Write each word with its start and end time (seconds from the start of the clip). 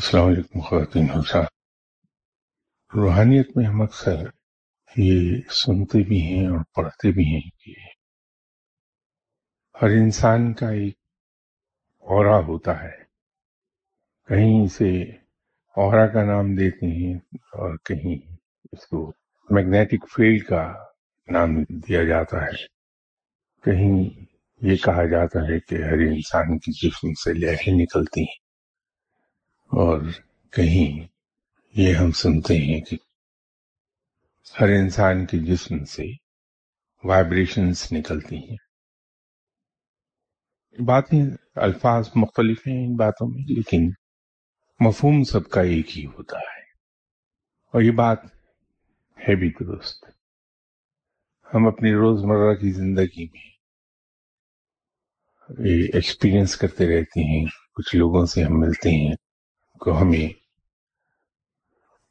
السلام 0.00 0.26
علیکم 0.26 0.60
خواتین 0.60 1.10
حسین 1.10 1.42
روحانیت 2.94 3.56
میں 3.56 3.66
ہم 3.66 3.82
اکثر 3.82 4.16
یہ 4.96 5.40
سنتے 5.50 6.02
بھی 6.02 6.22
ہیں 6.22 6.46
اور 6.46 6.58
پڑھتے 6.74 7.12
بھی 7.12 7.24
ہیں 7.24 7.40
کہ 7.40 7.70
ہر 9.82 9.90
انسان 9.90 10.52
کا 10.52 10.70
ایک 10.70 10.94
اورا 11.98 12.38
ہوتا 12.38 12.82
ہے۔ 12.82 12.96
کہیں 14.28 14.64
اسے 14.64 15.02
اورا 15.76 16.06
کا 16.06 16.24
نام 16.24 16.54
دیتے 16.54 16.86
ہیں 16.86 17.14
اور 17.34 17.76
کہیں 17.76 18.32
اس 18.72 18.86
کو 18.86 19.12
میگنیٹک 19.50 20.04
فیلڈ 20.16 20.46
کا 20.46 20.72
نام 21.28 21.62
دیا 21.62 22.04
جاتا 22.04 22.44
ہے۔ 22.44 22.66
کہیں 23.64 24.24
یہ 24.60 24.76
کہا 24.76 25.04
جاتا 25.04 25.38
ہے 25.38 25.60
کہ 25.60 25.74
ہر 25.74 25.92
انسان 25.92 26.58
کی 26.58 26.88
جسم 26.88 27.12
سے 27.12 27.32
لہریں 27.32 27.74
نکلتی 27.74 28.20
ہیں۔ 28.20 28.49
اور 29.70 30.00
کہیں 30.50 31.06
یہ 31.76 31.94
ہم 31.94 32.10
سنتے 32.10 32.56
ہیں 32.56 32.80
کہ 32.80 32.96
ہر 34.60 34.68
انسان 34.68 35.26
کے 35.26 35.38
جسم 35.38 35.84
سے 35.84 36.04
وائبریشنز 37.04 37.88
نکلتی 37.92 38.36
ہیں۔ 38.36 38.56
باتیں 40.80 41.26
الفاظ 41.54 42.08
مختلف 42.14 42.66
ہیں 42.66 42.86
ان 42.86 42.96
باتوں 42.96 43.28
میں، 43.28 43.44
لیکن 43.48 43.90
مفہوم 44.80 45.24
سب 45.24 45.48
کا 45.48 45.60
ایک 45.60 45.98
ہی 45.98 46.06
ہوتا 46.06 46.38
ہے۔ 46.38 46.60
اور 47.72 47.82
یہ 47.82 47.90
بات 47.90 48.24
ہے 49.18 49.36
بھی 49.36 49.50
درست۔ 49.50 50.04
ہم 51.54 51.66
اپنی 51.66 51.92
روزمرہ 51.92 52.54
کی 52.54 52.72
زندگی 52.72 53.24
میں 53.24 53.50
ایکسپیرئنس 55.94 56.56
کرتے 56.56 56.84
رہتے 56.86 57.20
ہیں، 57.20 57.46
کچھ 57.74 57.96
لوگوں 57.96 58.26
سے 58.26 58.44
ہم 58.44 58.60
ملتے 58.60 58.90
ہیں۔ 58.90 59.29
کو 59.80 60.00
ہمیں 60.00 60.40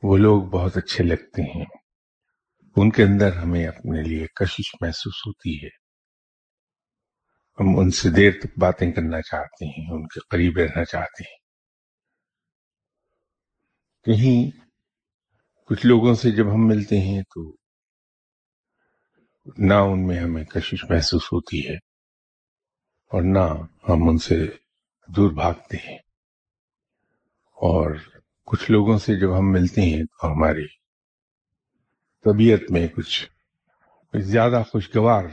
وہ 0.03 0.17
لوگ 0.17 0.43
بہت 0.43 0.77
اچھے 0.77 1.03
لگتے 1.03 1.41
ہیں۔ 1.41 1.65
ان 2.75 2.89
کے 2.89 3.03
اندر 3.03 3.35
ہمیں 3.35 3.67
اپنے 3.67 4.01
لیے 4.03 4.27
کشش 4.27 4.75
محسوس 4.81 5.27
ہوتی 5.27 5.63
ہے۔ 5.63 5.69
ہم 7.59 7.79
ان 7.79 7.91
سے 7.91 8.09
دیر 8.09 8.31
تک 8.31 8.59
باتیں 8.59 8.91
کرنا 8.91 9.21
چاہتے 9.21 9.65
ہیں، 9.65 9.91
ان 9.91 10.07
کے 10.07 10.19
قریب 10.29 10.57
رہنا 10.57 10.85
چاہتے 10.85 11.23
ہیں۔ 11.23 11.39
کہیں 14.03 14.65
کچھ 15.65 15.85
لوگوں 15.85 16.13
سے 16.13 16.31
جب 16.31 16.45
ہم 16.53 16.67
ملتے 16.67 16.99
ہیں 16.99 17.21
تو 17.21 17.55
نہ 19.57 19.73
ان 19.73 20.07
میں 20.07 20.19
ہمیں 20.19 20.43
کشش 20.43 20.85
محسوس 20.89 21.25
ہوتی 21.25 21.69
ہے 21.69 21.75
اور 23.11 23.21
نہ 23.21 23.63
ہم 23.89 24.09
ان 24.09 24.17
سے 24.17 24.47
دور 25.07 25.31
بھاگتے 25.31 25.77
ہیں۔ 25.77 25.97
اور 27.59 27.95
کچھ 28.45 28.71
لوگوں 28.71 28.97
سے 28.97 29.19
جب 29.19 29.39
ہم 29.39 29.51
ملتے 29.51 29.81
ہیں 29.81 30.03
تو 30.03 30.27
ہماری 30.27 30.67
طبیعت 32.25 32.71
میں 32.71 32.87
کچھ 32.87 33.29
زیادہ 34.17 34.63
خوشگوار 34.71 35.23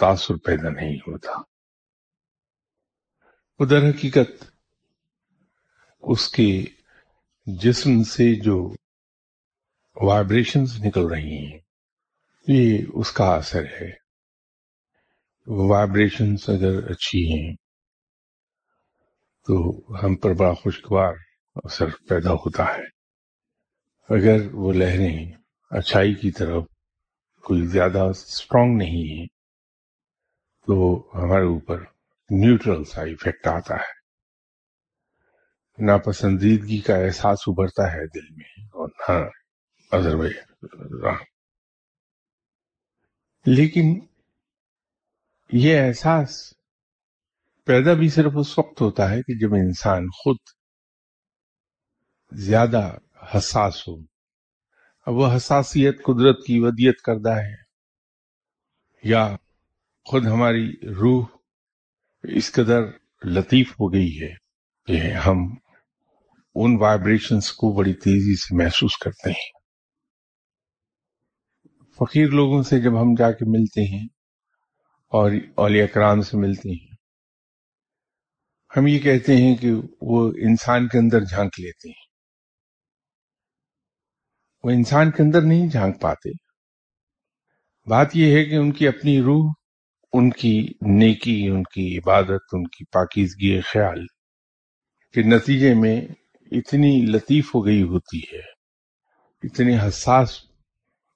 تاثر 0.00 0.34
پیدا 0.34 0.68
نہیں 0.68 0.96
ہوتا۔ 0.96 1.30
ادھر 3.58 3.90
حقیقت 3.90 4.44
اس 6.02 6.28
کے 6.28 6.64
جسم 7.46 8.02
سے 8.02 8.40
جو 8.40 8.74
وائبریشنز 9.96 10.84
نکل 10.84 11.06
رہی 11.06 11.46
ہیں، 11.46 11.58
یہ 12.48 12.78
اس 12.94 13.12
کا 13.12 13.24
اثر 13.24 13.64
ہے۔ 13.64 13.90
وائبریشنز 15.46 16.38
اگر 16.48 16.90
اچھی 16.90 17.32
ہیں 17.32 17.54
تو 19.46 19.78
ہم 20.02 20.14
پر 20.14 20.32
بڑا 20.32 20.54
خوشگوار 20.54 21.12
اثر 21.54 21.86
پیدا 22.08 22.32
ہوتا 22.32 22.64
ہے۔ 22.64 22.82
اگر 24.08 24.54
وہ 24.54 24.72
لہریں 24.72 25.32
اچھائی 25.70 26.14
کی 26.14 26.30
طرف 26.30 26.64
کوئی 27.44 27.66
زیادہ 27.66 27.98
اسٹرانگ 27.98 28.78
نہیں 28.78 29.20
ہے 29.20 29.26
تو 30.66 31.06
ہمارے 31.14 31.44
اوپر 31.44 31.80
نیوٹرل 32.30 32.84
سا 32.84 33.02
افیکٹ 33.02 33.46
آتا 33.46 33.74
ہے۔ 33.74 34.04
ناپسندیدگی 35.86 36.80
کا 36.80 36.96
احساس 36.96 37.38
ابھرتا 37.46 37.92
ہے 37.92 38.06
دل 38.06 38.34
میں۔ 38.36 38.66
اور 38.66 38.88
ہاں، 39.08 39.30
نہ 39.92 41.08
لیکن 43.46 44.00
یہ 45.52 45.80
احساس 45.80 46.54
پیدا 47.64 47.92
بھی 47.92 48.08
صرف 48.08 48.32
اس 48.34 48.58
وقت 48.58 48.80
ہوتا 48.80 49.10
ہے 49.10 49.22
کہ 49.22 49.38
جب 49.38 49.54
انسان 49.54 50.06
خود 50.06 50.36
زیادہ 52.34 52.96
حساس 53.34 53.88
ہو 53.88 53.96
اب 55.06 55.14
وہ 55.14 55.36
حساسیت 55.36 56.02
قدرت 56.02 56.44
کی 56.46 56.58
ودیت 56.58 57.00
کردہ 57.00 57.36
ہے۔ 57.36 57.64
یا 59.02 59.36
خود 60.04 60.26
ہماری 60.26 60.72
روح 60.82 61.26
اس 62.22 62.52
قدر 62.52 62.80
لطیف 63.24 63.72
ہو 63.72 63.92
گئی 63.92 64.22
ہے 64.22 64.34
کہ 64.86 65.12
ہم 65.12 65.36
ان 66.54 66.76
وائبریشنز 66.80 67.52
کو 67.52 67.72
بڑی 67.72 67.94
تیزی 67.94 68.36
سے 68.36 68.64
محسوس 68.64 68.96
کرتے 68.96 69.30
ہیں۔ 69.30 69.50
فقیر 71.98 72.28
لوگوں 72.28 72.62
سے 72.62 72.80
جب 72.80 73.02
ہم 73.02 73.14
جا 73.18 73.32
کے 73.32 73.44
ملتے 73.48 73.82
ہیں 73.82 74.06
اور 75.08 75.30
اولیاء 75.54 75.86
کرام 75.86 76.22
سے 76.22 76.36
ملتے 76.36 76.70
ہیں، 76.70 76.94
ہم 78.76 78.86
یہ 78.86 78.98
کہتے 78.98 79.36
ہیں 79.36 79.56
کہ 79.56 79.72
وہ 80.00 80.28
انسان 80.28 80.88
کے 80.88 80.98
اندر 80.98 81.20
جھانک 81.20 81.60
لیتے 81.60 81.88
ہیں۔ 81.88 82.03
وہ 84.64 84.70
انسان 84.70 85.10
کے 85.10 85.22
اندر 85.22 85.42
نہیں 85.42 85.66
جھانک 85.68 86.00
پاتے۔ 86.00 86.30
بات 87.86 88.16
یہ 88.16 88.36
ہے 88.36 88.44
کہ 88.44 88.54
ان 88.54 88.72
کی 88.72 88.88
اپنی 88.88 89.20
روح، 89.22 89.52
ان 90.12 90.30
کی 90.30 90.72
نیکی، 90.80 91.48
ان 91.48 91.62
کی 91.62 91.98
عبادت، 91.98 92.52
ان 92.52 92.66
کی 92.66 92.84
پاکیزگی 92.84 93.60
خیال 93.60 94.06
کے 95.14 95.22
نتیجے 95.22 95.74
میں 95.74 96.00
اتنی 96.52 97.06
لطیف 97.06 97.54
ہو 97.54 97.66
گئی 97.66 97.82
ہوتی 97.82 98.18
ہے، 98.18 98.42
اتنی 99.42 99.76
حساس 99.76 100.40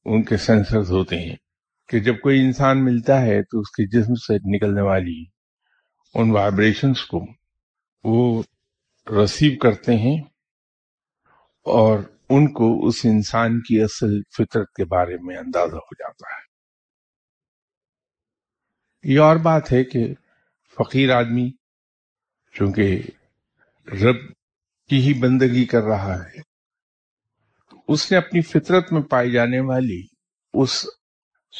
ان 0.04 0.22
کے 0.22 0.36
سینسرز 0.36 0.90
ہوتے 0.90 1.18
ہیں 1.18 1.36
کہ 1.88 2.00
جب 2.00 2.20
کوئی 2.20 2.40
انسان 2.40 2.84
ملتا 2.84 3.22
ہے 3.22 3.42
تو 3.42 3.60
اس 3.60 3.70
کے 3.70 3.86
جسم 3.86 4.14
سے 4.14 4.56
نکلنے 4.56 4.80
والی 4.80 5.24
ان 6.14 6.30
وائبریشنز 6.30 7.00
کو 7.00 7.26
وہ 8.04 8.42
رسیو 9.06 9.58
کرتے 9.62 9.96
ہیں 9.96 10.16
اور 11.64 11.98
ان 12.28 12.52
کو 12.52 12.86
اس 12.86 13.00
انسان 13.04 13.60
کی 13.60 13.80
اصل 13.82 14.22
فطرت 14.36 14.72
کے 14.76 14.84
بارے 14.84 15.16
میں 15.20 15.36
اندازہ 15.36 15.76
ہو 15.76 15.94
جاتا 15.94 16.36
ہے۔ 16.36 16.48
یہ 19.14 19.20
اور 19.20 19.36
بات 19.36 19.72
ہے 19.72 19.84
کہ 19.84 20.14
فقیر 20.78 21.10
آدمی 21.14 21.50
چونکہ 22.52 23.02
رب 24.02 24.16
کی 24.88 25.00
ہی 25.00 25.14
بندگی 25.20 25.64
کر 25.64 25.82
رہا 25.82 26.24
ہے، 26.24 26.40
اس 27.88 28.12
نے 28.12 28.18
اپنی 28.18 28.40
فطرت 28.40 28.92
میں 28.92 29.02
پائی 29.02 29.32
جانے 29.32 29.60
والی 29.60 30.02
اس 30.54 30.86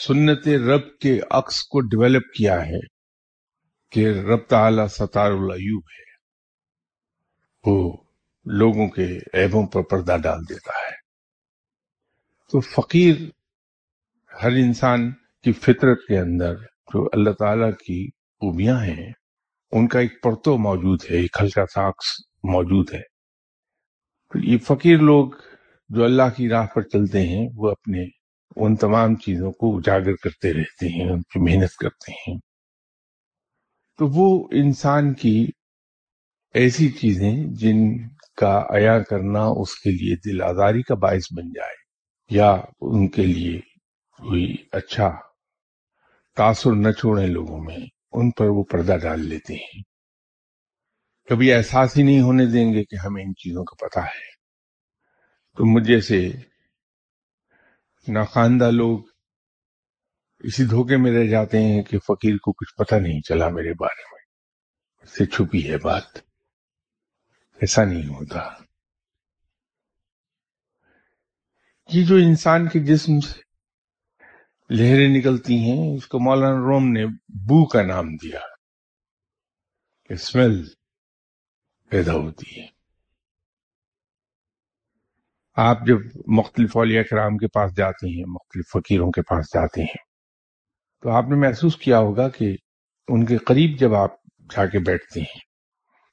سنت 0.06 0.48
رب 0.48 0.98
کے 1.00 1.20
عکس 1.30 1.62
کو 1.62 1.80
ڈیولپ 1.80 2.32
کیا 2.38 2.66
ہے 2.66 2.80
کہ 3.90 4.06
رب 4.08 4.46
تعالی 4.48 4.82
ستار 4.90 5.30
العیوب 5.30 5.84
ہے۔ 5.98 6.08
وہ 7.64 7.96
لوگوں 8.50 8.88
کے 8.88 9.18
عیبوں 9.34 9.66
پر 9.66 9.82
پردہ 9.82 10.16
ڈال 10.22 10.40
دیتا 10.48 10.70
ہے۔ 10.70 10.94
تو 12.52 12.60
فقیر 12.60 13.14
ہر 14.42 14.50
انسان 14.50 15.12
کی 15.42 15.52
فطرت 15.52 15.98
کے 16.08 16.18
اندر 16.18 16.54
جو 16.94 17.08
اللہ 17.12 17.30
تعالی 17.30 17.72
کی 17.72 18.08
خوبیاں 18.10 18.84
ہیں، 18.84 19.12
ان 19.72 19.88
کا 19.88 20.00
ایک 20.00 20.22
پرتو 20.22 20.58
موجود 20.58 21.00
ہے، 21.10 21.16
ایک 21.16 21.36
ہلکا 21.40 21.66
ساکس 21.66 22.20
موجود 22.42 22.94
ہے۔ 22.94 23.02
تو 24.32 24.38
یہ 24.38 24.58
فقیر 24.58 24.98
لوگ 24.98 25.30
جو 25.88 26.04
اللہ 26.04 26.22
کی 26.36 26.48
راہ 26.48 26.66
پر 26.66 26.82
چلتے 26.82 27.26
ہیں، 27.26 27.48
وہ 27.54 27.70
اپنے 27.70 28.04
ان 28.56 28.76
تمام 28.76 29.16
چیزوں 29.16 29.52
کو 29.52 29.76
اجاگر 29.76 30.16
کرتے 30.16 30.52
رہتے 30.52 30.88
ہیں، 30.88 31.10
ان 31.10 31.22
کی 31.22 31.40
محنت 31.40 31.74
کرتے 31.74 32.12
ہیں۔ 32.12 32.38
تو 33.98 34.06
وہ 34.06 34.48
انسان 34.52 35.14
کی 35.14 35.46
ایسی 36.54 36.90
چیزیں 36.90 37.44
جن 37.46 38.08
کا 38.38 38.66
عیا 38.70 38.98
کرنا 39.02 39.40
اس 39.56 39.74
کے 39.74 39.90
لیے 39.90 40.16
دل 40.16 40.42
آزاری 40.42 40.82
کا 40.82 40.94
باعث 40.94 41.32
بن 41.36 41.48
جائے 41.48 41.74
یا 42.30 42.56
ان 42.80 43.08
کے 43.08 43.22
لیے 43.26 43.60
کوئی 44.18 44.54
اچھا 44.72 45.20
تاثر 46.36 46.72
نہ 46.72 46.92
چھوڑے 46.92 47.26
لوگوں 47.26 47.60
میں، 47.60 47.76
ان 48.12 48.30
پر 48.30 48.44
وہ 48.44 48.62
پردہ 48.62 48.96
ڈال 49.02 49.20
لیتے 49.20 49.54
ہیں۔ 49.54 49.82
کبھی 51.28 51.52
احساس 51.52 51.96
ہی 51.96 52.02
نہیں 52.02 52.20
ہونے 52.20 52.46
دیں 52.46 52.72
گے 52.72 52.84
کہ 52.84 52.96
ہمیں 53.06 53.24
ان 53.24 53.34
چیزوں 53.34 53.64
کا 53.64 53.86
پتہ 53.86 53.98
ہے۔ 53.98 54.38
تو 55.56 55.64
مجھے 55.64 56.00
سے 56.00 56.30
ناخواندہ 58.08 58.70
لوگ 58.70 58.98
اسی 60.38 60.64
دھوکے 60.64 60.96
میں 60.96 61.12
رہ 61.12 61.26
جاتے 61.26 61.58
ہیں 61.58 61.82
کہ 61.82 61.98
فقیر 61.98 62.36
کو 62.36 62.52
کچھ 62.52 62.74
پتہ 62.76 62.94
نہیں 62.94 63.20
چلا 63.20 63.48
میرے 63.48 63.72
بارے 63.74 64.02
میں۔ 64.12 64.18
سے 65.06 65.26
چھپی 65.26 65.70
ہے 65.70 65.76
بات۔ 65.78 66.27
ایسا 67.60 67.84
نہیں 67.84 68.06
ہوتا۔ 68.06 68.48
یہ 71.92 72.06
جو 72.06 72.14
انسان 72.14 72.68
کے 72.68 72.78
جسم 72.78 73.20
سے 73.20 73.40
لہریں 74.70 75.18
نکلتی 75.18 75.54
ہیں، 75.54 75.96
اس 75.96 76.06
کو 76.06 76.18
مولانا 76.18 76.56
روم 76.56 76.92
نے 76.92 77.06
بو 77.28 77.68
کا 77.68 77.82
نام 77.82 78.16
دیا۔ 78.16 78.40
کہ 80.04 80.12
اسمیل 80.12 80.64
پیدا 81.88 82.12
ہوتی 82.12 82.60
ہے۔ 82.60 82.66
آپ 85.56 85.78
جب 85.86 85.96
مختلف 86.26 86.76
اولیاء 86.76 87.02
کرام 87.02 87.36
کے 87.36 87.46
پاس 87.48 87.76
جاتے 87.76 88.16
ہیں، 88.16 88.24
مختلف 88.26 88.70
فقیروں 88.70 89.10
کے 89.10 89.22
پاس 89.22 89.46
جاتے 89.46 89.80
ہیں، 89.80 90.04
تو 91.02 91.10
آپ 91.10 91.24
نے 91.24 91.36
محسوس 91.36 91.76
کیا 91.76 91.98
ہوگا 91.98 92.28
کہ 92.28 92.56
ان 93.08 93.26
کے 93.26 93.36
قریب 93.36 93.78
جب 93.80 93.94
آپ 93.94 94.10
جا 94.24 94.66
کے 94.66 94.78
بیٹھتے 94.78 95.20
ہیں 95.20 95.47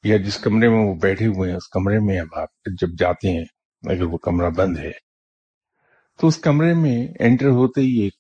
یا 0.06 0.18
جس 0.18 0.38
کمرے 0.38 0.70
میں 0.70 0.86
وہ 0.86 0.96
بیٹھے 0.96 1.26
ہوئے 1.26 1.50
ہیں، 1.50 1.58
اس 1.58 1.68
کمرے 1.68 2.00
میں 2.00 2.20
اب 2.20 2.40
آپ 2.40 2.50
جب 2.82 2.88
جاتے 3.00 3.30
ہیں، 3.30 3.46
اگر 3.84 4.04
وہ 4.04 4.18
کمرہ 4.18 4.50
بند 4.50 4.78
ہے، 4.78 4.92
تو 6.20 6.28
اس 6.28 6.38
کمرے 6.38 6.74
میں 6.74 7.08
انٹر 7.20 7.46
ہوتے 7.46 7.82
ہی 7.82 8.02
ایک 8.04 8.14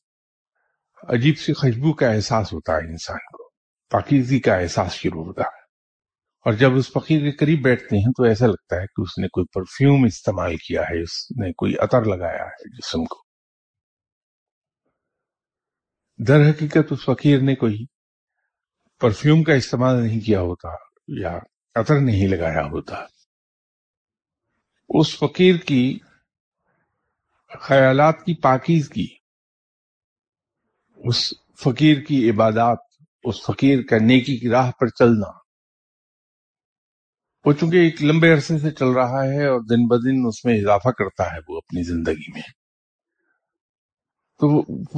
عجیب 1.03 1.37
سی 1.37 1.53
خوشبو 1.53 1.93
کا 1.93 2.11
احساس 2.11 2.53
ہوتا 2.53 2.73
ہے 2.73 2.77
انسان 2.77 3.17
کو 3.17 3.49
پاکیزی 3.91 4.39
کا 4.39 4.55
احساس 4.55 4.91
شروع 4.91 5.23
ہوتا 5.23 5.41
ہے۔ 5.41 5.63
اور 6.45 6.53
جب 6.53 6.75
اس 6.75 6.91
فقیر 6.91 7.19
کے 7.19 7.31
قریب 7.31 7.61
بیٹھتے 7.63 7.97
ہیں، 7.97 8.11
تو 8.17 8.23
ایسا 8.23 8.47
لگتا 8.47 8.75
ہے 8.75 8.85
کہ 8.85 9.01
اس 9.01 9.17
نے 9.17 9.27
کوئی 9.27 9.45
پرفیوم 9.53 10.03
استعمال 10.03 10.55
کیا 10.57 10.81
ہے، 10.81 11.01
اس 11.01 11.31
نے 11.31 11.53
کوئی 11.53 11.75
عطر 11.79 12.03
لگایا 12.03 12.45
ہے 12.45 12.69
جسم 12.77 13.05
کو۔ 13.05 13.15
در 16.27 16.49
حقیقت 16.49 16.91
اس 16.91 17.05
فقیر 17.05 17.39
نے 17.39 17.55
کوئی 17.55 17.85
پرفیوم 18.99 19.43
کا 19.43 19.53
استعمال 19.53 20.03
نہیں 20.03 20.19
کیا 20.19 20.41
ہوتا 20.41 20.69
یا 21.07 21.39
عطر 21.75 22.00
نہیں 22.00 22.27
لگایا 22.27 22.63
ہوتا۔ 22.66 23.06
اس 24.89 25.18
فقیر 25.18 25.56
کی 25.56 26.00
خیالات 27.62 28.25
کی 28.25 28.33
پاکیز 28.33 28.89
کی 28.89 29.07
اس 30.95 31.33
فقیر 31.60 32.01
کی 32.01 32.30
عبادات، 32.30 32.77
اس 33.24 33.36
فقیر 33.45 33.81
کا 33.81 33.98
نیکی 33.98 34.38
کی 34.38 34.50
راہ 34.50 34.72
پر 34.72 34.88
چلنا۔ 34.88 35.31
وہ 37.45 37.54
چونکہ 37.54 37.78
ایک 37.78 38.04
لمبے 38.04 38.33
عرصے 38.33 38.60
سے 38.60 38.71
چل 38.71 38.88
رہا 38.88 39.24
ہے 39.24 39.48
اور 39.48 39.60
دن 39.60 39.88
بدن 39.88 40.28
اس 40.28 40.45
میں 40.45 40.57
اضافہ 40.57 40.89
کرتا 40.89 41.33
ہے 41.33 41.38
وہ 41.48 41.57
اپنی 41.57 41.83
زندگی 41.83 42.31
میں۔ 42.33 42.42
تو 44.39 44.48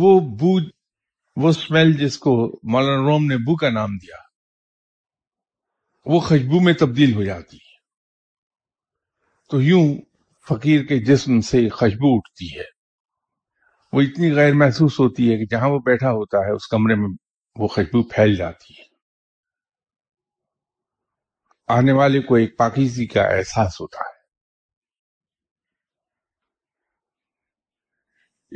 وہ 0.02 0.20
بو، 0.20 0.60
وہ 1.36 1.50
اسمیل 1.50 1.94
جس 1.94 2.20
کو 2.20 2.60
مولانا 2.64 3.02
روم 3.02 3.26
نے 3.26 3.38
بو 3.38 3.56
کا 3.56 3.70
نام 3.70 3.98
دیا 3.98 4.27
وہ 6.08 6.20
خوشبو 6.20 6.60
میں 6.60 6.74
تبدیل 6.74 7.14
ہو 7.14 7.24
جاتی 7.24 7.58
ہے۔ 7.58 7.78
تو 9.50 9.62
یوں 9.62 9.98
فقیر 10.50 10.86
کے 10.86 11.06
جسم 11.06 11.42
سے 11.42 11.70
خوشبو 11.70 12.16
اٹھتی 12.16 12.60
ہے۔ 12.60 12.64
وہ 13.94 14.02
اتنی 14.02 14.36
غیر 14.36 14.54
محسوس 14.54 15.00
ہوتی 15.00 15.32
ہے 15.32 15.38
کہ 15.38 15.46
جہاں 15.46 15.70
وہ 15.70 15.80
بیٹھا 15.80 16.12
ہوتا 16.12 16.38
ہے، 16.38 16.56
اس 16.56 16.68
کمرے 16.68 16.96
میں 16.96 17.18
وہ 17.56 17.68
خوشبو 17.68 18.04
پھیل 18.04 18.36
جاتی 18.36 18.74
ہے۔ 18.74 18.84
آنے 21.68 21.92
والے 21.92 22.22
کو 22.22 22.36
ایک 22.36 22.58
پاکیزی 22.58 23.08
کا 23.08 23.22
احساس 23.22 23.82
ہوتا 23.82 24.00
ہے۔ 24.00 24.18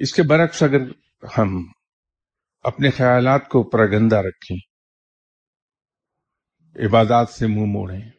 اس 0.02 0.14
کے 0.14 0.24
برعکس 0.24 0.64
اگر 0.64 0.80
ہم 1.38 1.48
اپنے 2.62 2.90
خیالات 2.90 3.50
کو 3.50 3.70
پرگندہ 3.70 4.16
رکھیں 4.16 4.71
عبادات 6.76 7.30
سے 7.30 7.48
منہ 7.48 7.56
مو 7.56 7.66
موڑیں۔ 7.66 8.10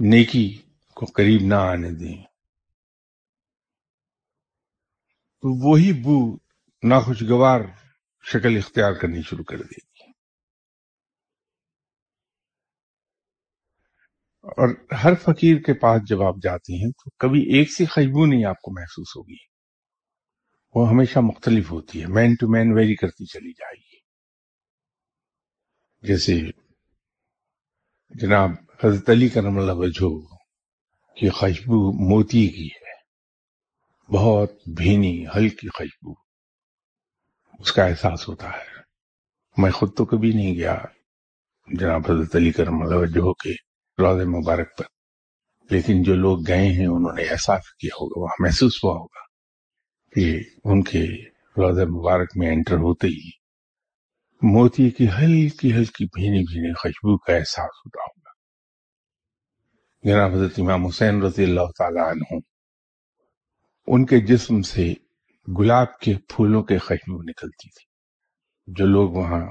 نیکی 0.00 0.62
کو 0.94 1.06
قریب 1.06 1.40
نہ 1.44 1.54
آنے 1.54 1.90
دیں۔ 1.90 2.22
تو 5.40 5.70
وہی 5.70 5.92
بو 5.92 6.36
ناخوشگوار 6.82 7.60
شکل 8.22 8.56
اختیار 8.56 8.92
کرنی 8.92 9.22
شروع 9.22 9.44
کر 9.44 9.56
دے 9.56 9.80
گی۔ 9.80 10.10
اور 14.42 14.68
ہر 15.04 15.14
فقیر 15.14 15.56
کے 15.56 15.74
پاس 15.74 16.02
جب 16.08 16.22
آپ 16.22 16.34
جاتے 16.42 16.84
ہیں 16.84 16.90
تو 16.90 17.10
کبھی 17.18 17.40
ایک 17.40 17.72
سی 17.72 17.86
خوشبو 17.86 18.26
نہیں 18.26 18.44
آپ 18.44 18.60
کو 18.62 18.70
محسوس 18.80 19.16
ہوگی۔ 19.16 19.50
وہ 20.74 20.88
ہمیشہ 20.88 21.18
مختلف 21.18 21.70
ہوتی 21.70 22.00
ہے 22.02 22.06
مین 22.06 22.34
ٹو 22.34 22.48
مین 22.48 22.72
ویری 22.72 22.94
کرتی 22.94 23.26
چلی 23.26 23.52
جائے 23.52 23.78
گی۔ 23.78 23.89
جیسے 26.02 26.40
جناب 28.10 28.50
حضرت 28.84 29.10
علی 29.10 29.28
کرم 29.28 29.58
اللہ 29.58 29.72
وجہ 29.72 30.18
کی 31.14 31.28
خوشبو 31.28 31.92
موتی 31.92 32.48
کی 32.48 32.66
ہے۔ 32.66 32.90
بہت 34.16 34.52
بھینی، 34.76 35.24
ہلکی 35.36 35.68
خوشبو۔ 35.68 36.14
اس 37.58 37.72
کا 37.72 37.84
احساس 37.84 38.28
ہوتا 38.28 38.50
ہے۔ 38.50 38.80
میں 39.56 39.70
خود 39.70 39.96
تو 39.96 40.04
کبھی 40.04 40.32
نہیں 40.32 40.54
گیا 40.54 40.78
جناب 41.72 42.02
حضرت 42.08 42.36
علی 42.36 42.52
کرم 42.52 42.82
اللہ 42.82 42.94
وجہ 42.94 43.32
کے 43.32 43.52
روز 44.02 44.26
مبارک 44.26 44.78
پر۔ 44.78 44.84
لیکن 45.70 46.02
جو 46.02 46.14
لوگ 46.14 46.38
گئے 46.46 46.66
ہیں، 46.66 46.86
انہوں 46.86 47.12
نے 47.12 47.22
احساس 47.22 47.72
کیا 47.74 47.90
ہوگا، 48.00 48.20
وہاں 48.20 48.36
محسوس 48.38 48.84
ہوا 48.84 48.94
ہوگا 48.94 49.20
کہ 50.14 50.40
ان 50.64 50.82
کے 50.82 51.06
روز 51.30 51.78
مبارک 51.78 52.28
میں 52.36 52.48
انٹر 52.48 52.74
ہوتے 52.74 53.06
ہی 53.06 53.39
موتی 54.42 54.90
کی 54.90 55.06
ہلکی 55.08 55.72
ہلکی 55.72 56.04
بھینی 56.04 56.38
بھینی 56.38 56.74
خوشبو 56.74 57.18
کا 57.18 57.32
احساس 57.32 57.64
ہوتا 57.64 58.02
ہوگا۔ 58.02 58.30
جناب 60.02 60.32
حضرت 60.32 60.58
امام 60.58 60.86
حسین 60.86 61.22
رضی 61.22 61.44
اللہ 61.44 61.70
تعالیٰ 61.78 62.10
عنہ، 62.10 62.38
ان 63.86 64.06
کے 64.06 64.20
جسم 64.20 64.62
سے 64.62 64.94
گلاب 65.58 65.98
کے 65.98 66.14
پھولوں 66.28 66.62
کے 66.62 66.78
خوشبو 66.78 67.22
نکلتی 67.22 67.68
تھی۔ 67.68 67.84
جو 68.66 68.86
لوگ 68.86 69.10
وہاں 69.10 69.46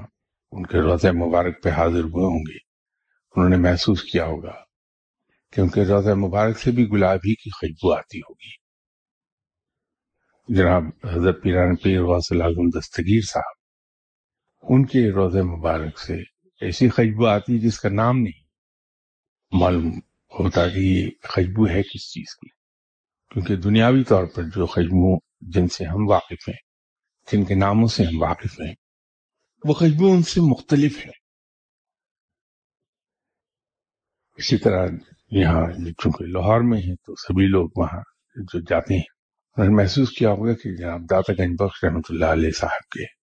ان 0.52 0.66
کے 0.66 0.78
روزہ 0.78 1.08
مبارک 1.08 1.62
پہ 1.62 1.68
حاضر 1.68 2.00
ہوئے 2.00 2.24
ہوں 2.24 2.40
گے، 2.40 2.56
انہوں 3.36 3.48
نے 3.48 3.56
محسوس 3.56 4.02
کیا 4.04 4.24
ہوگا 4.24 4.64
کہ 5.52 5.60
ان 5.60 5.68
کے 5.68 5.84
روزہ 5.84 6.10
مبارک 6.10 6.58
سے 6.58 6.70
بھی 6.70 6.88
گلابی 6.88 7.34
کی 7.34 7.50
خوشبو 7.50 7.92
آتی 7.92 8.18
ہوگی۔ 8.18 8.60
جناب 10.48 10.82
حضرت 11.04 11.42
پیران 11.42 11.76
پیر 11.76 12.00
واصل 12.00 12.42
اعظم 12.42 12.78
دستگیر 12.78 13.20
صاحب 13.32 13.59
ان 14.62 14.86
کے 14.86 15.10
روز 15.12 15.36
مبارک 15.36 15.98
سے 15.98 16.16
ایسی 16.60 16.88
خوشبو 16.88 17.26
آتی 17.26 17.58
جس 17.58 17.80
کا 17.80 17.88
نام 17.88 18.18
نہیں 18.18 18.40
معلوم 19.52 19.90
ہوتا 20.32 20.68
کہ 20.68 20.78
یہ 20.78 21.10
خوشبو 21.28 21.68
ہے 21.68 21.82
کس 21.82 22.12
چیز 22.12 22.34
کی۔ 22.36 22.48
کیونکہ 23.30 23.56
دنیاوی 23.56 24.04
طور 24.04 24.26
پر 24.26 24.42
جو 24.42 24.66
خوشبو 24.66 25.16
جن 25.40 25.68
سے 25.68 25.84
ہم 25.84 26.08
واقف 26.08 26.48
ہیں، 26.48 26.56
جن 27.32 27.44
کے 27.44 27.54
ناموں 27.54 27.86
سے 27.86 28.04
ہم 28.04 28.22
واقف 28.22 28.60
ہیں، 28.60 28.74
وہ 29.64 29.74
خوشبو 29.74 30.12
ان 30.12 30.22
سے 30.22 30.40
مختلف 30.40 30.98
ہے 31.06 31.10
اسی 34.38 34.56
طرح 34.56 34.86
یہاں 35.30 35.66
چونکہ 35.98 36.24
لاہور 36.24 36.60
میں 36.60 36.80
ہیں 36.82 36.94
تو 36.94 37.14
سبھی 37.14 37.46
لوگ 37.46 37.68
وہاں 37.76 38.00
جو 38.36 38.60
جاتے 38.60 38.94
ہیں 38.94 39.08
میں 39.56 39.66
نے 39.68 39.74
محسوس 39.74 40.10
کیا 40.10 40.30
ہوگا 40.30 40.54
کہ 40.54 40.76
جناب 40.76 41.10
داتا 41.10 41.32
گنج 41.32 41.56
بخش 41.58 41.84
رحمۃ 41.84 42.08
اللہ 42.08 42.24
علیہ 42.24 42.50
صاحب 42.50 42.88
کے 42.88 43.19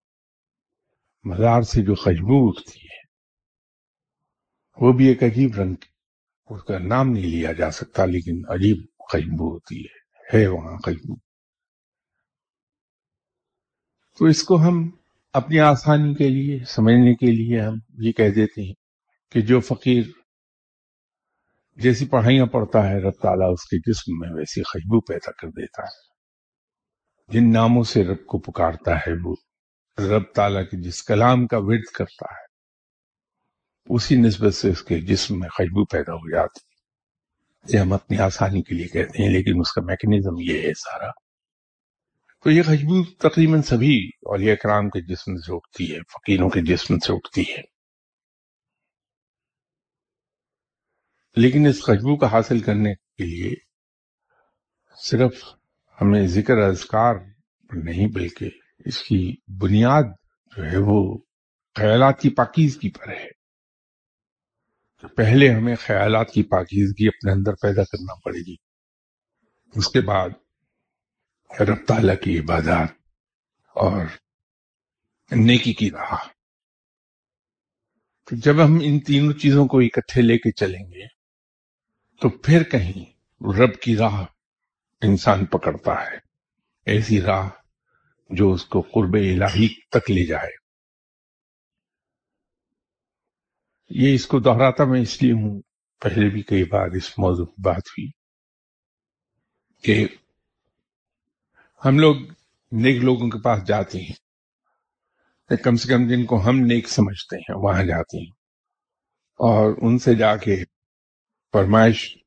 مزار 1.28 1.62
سے 1.62 1.82
جو 1.82 1.96
خوشبو 1.96 2.48
اٹھتی 2.50 2.80
ہے، 2.80 3.02
وہ 4.78 4.92
بھی 4.94 5.08
ایک 5.08 5.24
عجیب 5.24 5.56
رنگ 5.56 5.76
اس 6.50 6.64
کا 6.64 6.78
نام 6.80 7.10
نہیں 7.10 7.32
لیا 7.32 7.52
جا 7.52 7.72
سکتا، 7.72 8.06
لیکن 8.06 8.42
عجیب 8.48 8.86
خوشبو 9.00 9.50
ہوتی 9.54 9.80
ہے 9.82 9.96
ہے 10.34 10.48
وہاں 10.48 10.78
خوشبو 10.78 11.16
تو 14.20 14.26
اس 14.26 14.44
کو 14.44 14.56
ہم 14.58 14.90
اپنی 15.34 15.60
آسانی 15.60 16.14
کے 16.14 16.28
لیے، 16.30 16.60
سمجھنے 16.68 17.14
کے 17.16 17.32
لیے 17.32 17.62
ہم 17.62 17.76
یہ 17.98 18.12
کہہ 18.12 18.30
دیتے 18.30 18.62
ہیں 18.62 18.74
کہ 19.32 19.42
جو 19.42 19.60
فقیر 19.60 20.04
جیسی 21.78 22.06
پڑھائیاں 22.08 22.46
پڑھتا 22.46 22.90
ہے، 22.90 23.00
رب 23.00 23.22
تعالیٰ 23.22 23.52
اس 23.54 23.64
کے 23.64 23.78
جسم 23.92 24.20
میں 24.20 24.30
ویسی 24.30 24.64
خوشبو 24.64 25.00
پیدا 25.02 25.32
کر 25.32 25.48
دیتا 25.48 25.84
ہے۔ 25.84 26.06
جن 27.30 27.52
ناموں 27.54 27.84
سے 27.84 28.04
رب 28.04 28.26
کو 28.26 28.38
پکارتا 28.40 28.98
ہے، 28.98 29.14
وہ 29.24 29.36
رب 30.00 30.24
تعالیٰ 30.36 30.64
کے 30.64 30.82
جس 30.82 31.04
کلام 31.04 31.48
کا 31.48 31.58
ورد 31.60 31.92
کرتا 31.94 32.26
ہے، 32.34 32.46
اسی 33.90 34.16
نسبت 34.16 34.54
سے 34.54 34.70
اس 34.70 34.84
کے 34.84 35.02
جسم 35.02 35.40
میں 35.40 35.50
خوشبو 35.50 35.86
پیدا 35.86 36.14
ہو 36.14 36.32
جاتی 36.32 36.68
یہ 37.74 37.80
ہم 37.80 37.94
اپنی 37.94 38.18
آسانی 38.18 38.62
کے 38.62 38.76
لیے 38.76 38.88
کہتے 38.88 39.24
ہیں، 39.24 39.30
لیکن 39.30 39.60
اس 39.60 39.72
کا 39.72 39.82
میکنزم 39.82 40.40
یہ 40.40 40.68
ہے 40.68 40.74
سارا۔ 40.74 41.12
تو 42.44 42.52
یہ 42.52 42.64
خوشبو 42.64 43.04
تقریباً 43.04 43.62
سبھی 43.62 44.08
اولیاء 44.08 44.56
کرام 44.56 44.90
کے 44.90 45.02
جسم 45.02 45.38
سے 45.38 45.56
اٹھتی 45.56 45.96
ہے، 45.96 46.00
فقیروں 46.00 46.50
کے 46.50 46.62
جسم 46.62 47.00
سے 47.00 47.14
اٹھتی 47.14 47.42
ہے۔ 47.42 47.62
لیکن 51.36 51.68
اس 51.68 51.84
خوشبو 51.84 52.16
کا 52.16 52.32
حاصل 52.32 52.60
کرنے 52.60 52.94
کے 52.96 53.26
لیے 53.26 53.56
صرف 54.96 55.44
ہمیں 56.02 56.28
ذکر 56.28 56.58
اذکار 56.58 57.16
نہیں، 57.74 58.08
بلکہ 58.08 58.50
اس 58.88 59.04
کی 59.04 59.36
بنیاد 59.48 60.04
جو 60.58 60.72
ہے 60.72 60.78
وہ 60.78 61.18
خیالات 61.76 62.22
کی 62.22 62.30
پاکیزگی 62.30 62.92
پر 62.92 63.10
ہے۔ 63.10 63.30
تو 65.02 65.08
پہلے 65.08 65.50
ہمیں 65.50 65.76
خیالات 65.76 66.32
کی 66.32 66.44
پاکیزگی 66.44 67.08
اپنے 67.08 67.32
اندر 67.32 67.52
پیدا 67.54 67.84
کرنا 67.84 68.20
پڑے 68.20 68.40
گی۔ 68.40 68.56
اس 69.76 69.88
کے 69.88 70.02
بعد 70.02 70.30
رب 71.62 71.86
تعالیٰ 71.88 72.16
کی 72.24 72.40
عبادات 72.40 72.90
اور 73.76 74.06
نیکی 75.32 75.74
کی 75.74 75.92
راہ۔ 75.92 76.28
تو 78.26 78.36
جب 78.36 78.66
ہم 78.66 78.80
ان 78.82 79.00
تینوں 79.00 79.34
چیزوں 79.34 79.68
کو 79.68 79.80
اکٹھے 79.80 80.22
لے 80.22 80.38
کے 80.38 80.52
چلیں 80.52 80.92
گے، 80.92 81.08
تو 82.22 82.30
پھر 82.30 82.64
کہیں 82.64 83.06
رب 83.60 83.80
کی 83.82 83.98
راہ 83.98 84.26
انسان 85.02 85.46
پکڑتا 85.46 85.92
ہے۔ 85.92 86.18
ایسی 86.86 87.22
راہ 87.22 87.50
جو 88.30 88.54
اس 88.54 88.66
کو 88.66 88.82
قرب 88.82 89.14
الہی 89.14 89.68
تک 89.68 90.12
لے 90.12 90.26
جائے۔ 90.26 90.68
یہ 93.90 94.16
اس 94.16 94.28
کو 94.28 94.40
دہراتا 94.40 94.84
میں 94.84 95.02
اس 95.02 95.24
لیے 95.24 95.32
ہوں، 95.32 95.62
پہلے 96.02 96.30
بھی 96.30 96.42
کئی 96.42 96.64
بار 96.64 96.88
اس 96.88 97.20
موضوع 97.20 97.46
کی 97.46 97.62
بات 97.62 97.88
ہوئی 97.88 98.12
کہ 99.84 100.08
ہم 101.86 102.00
لوگ 102.00 102.16
نیک 102.72 103.04
لوگوں 103.04 103.30
کے 103.30 103.42
پاس 103.42 103.68
جاتے 103.68 104.00
ہیں، 104.02 104.28
کم 105.64 105.76
سے 105.76 105.88
کم 105.90 106.08
جن 106.08 106.26
کو 106.26 106.50
ہم 106.50 106.60
نیک 106.60 106.90
سمجھتے 106.90 107.38
ہیں 107.38 107.56
وہاں 107.56 107.84
جاتے 107.84 108.18
ہیں۔ 108.18 108.32
اور 109.36 109.76
ان 109.82 110.00
سے 110.00 110.16
جا 110.16 110.36
کے 110.36 110.64
فرمائش 111.54 112.18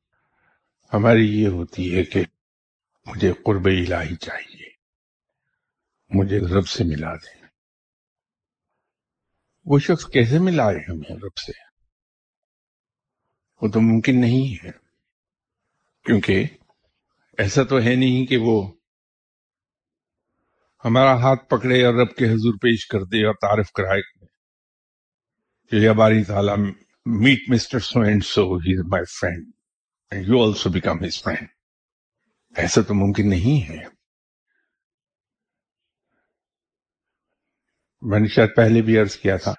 ہماری 0.93 1.41
یہ 1.41 1.47
ہوتی 1.47 1.97
ہے 1.97 2.03
کہ 2.03 2.23
مجھے 3.05 3.33
قرب 3.45 3.65
الہی 3.65 4.15
چاہیے۔ 4.15 4.50
مجھے 6.13 6.39
رب 6.39 6.67
سے 6.67 6.83
ملا 6.83 7.15
دیں۔ 7.15 7.41
وہ 9.65 9.79
شخص 9.79 10.05
کیسے 10.05 10.39
ملائے 10.39 10.77
ہمیں 10.77 11.15
رب 11.15 11.37
سے؟ 11.37 11.51
وہ 13.61 13.71
تو 13.71 13.81
ممکن 13.81 14.21
نہیں 14.21 14.65
ہے۔ 14.65 14.71
کیونکہ 16.03 16.43
ایسا 17.37 17.63
تو 17.63 17.81
ہے 17.81 17.95
نہیں 17.95 18.25
کہ 18.25 18.37
وہ 18.37 18.71
ہمارا 20.85 21.13
ہاتھ 21.13 21.49
پکڑے 21.49 21.85
اور 21.85 21.93
رب 21.93 22.15
کے 22.15 22.25
حضور 22.25 22.53
پیش 22.53 22.87
کر 22.87 23.03
دے 23.03 23.25
اور 23.25 23.33
تعارف 23.33 23.71
کرائے۔ 23.71 24.25
کہ 25.69 25.75
یا 25.75 25.91
باری 25.91 26.23
تعالیٰ 26.23 26.57
meet 27.05 27.39
mister 27.47 27.79
so 27.79 28.01
and 28.01 28.25
so 28.25 28.55
he 28.55 28.79
is 28.79 28.85
my 28.85 29.05
friend 29.05 29.53
you 30.27 30.43
also 30.43 30.69
become 30.69 31.03
his 31.03 31.23
friend 31.23 31.47
ایسا 32.57 32.81
تو 32.81 32.93
ممکن 32.93 33.29
نہیں 33.29 33.69
ہے۔ 33.69 34.00
میں 38.01 38.19
نے 38.19 38.27
شاید 38.27 38.49
پہلے 38.55 38.81
بھی 38.81 38.97
عرض 38.97 39.15
کیا 39.15 39.37
تھا، 39.37 39.53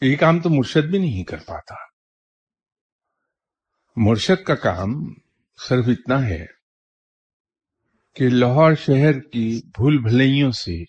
یہ 0.00 0.16
کام 0.16 0.40
تو 0.40 0.50
مرشد 0.50 0.90
بھی 0.90 0.98
نہیں 0.98 1.24
کر 1.24 1.36
پاتا۔ 1.46 1.74
مرشد 3.96 4.44
کا 4.44 4.54
کام 4.54 4.90
صرف 5.68 5.84
اتنا 5.86 6.28
ہے 6.28 6.46
کہ 8.14 8.28
لاہور 8.28 8.74
شہر 8.74 9.20
کی 9.20 9.60
بھول 9.64 9.98
بھلائیوں 9.98 10.50
سے 10.50 10.82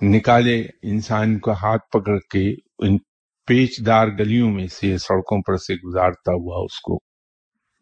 نکالے 0.00 0.60
انسان 0.82 1.38
کو 1.38 1.52
ہاتھ 1.52 1.90
پکڑ 1.90 2.18
کے 2.18 2.52
ان 2.78 2.98
پیچ 3.46 3.86
دار 3.86 4.06
گلیوں 4.06 4.50
میں 4.50 4.66
سے 4.66 4.98
سڑکوں 4.98 5.42
پر 5.42 5.56
سے 5.56 5.74
گزارتا 5.74 6.32
ہوا 6.32 6.64
اس 6.64 6.80
کو 6.80 6.98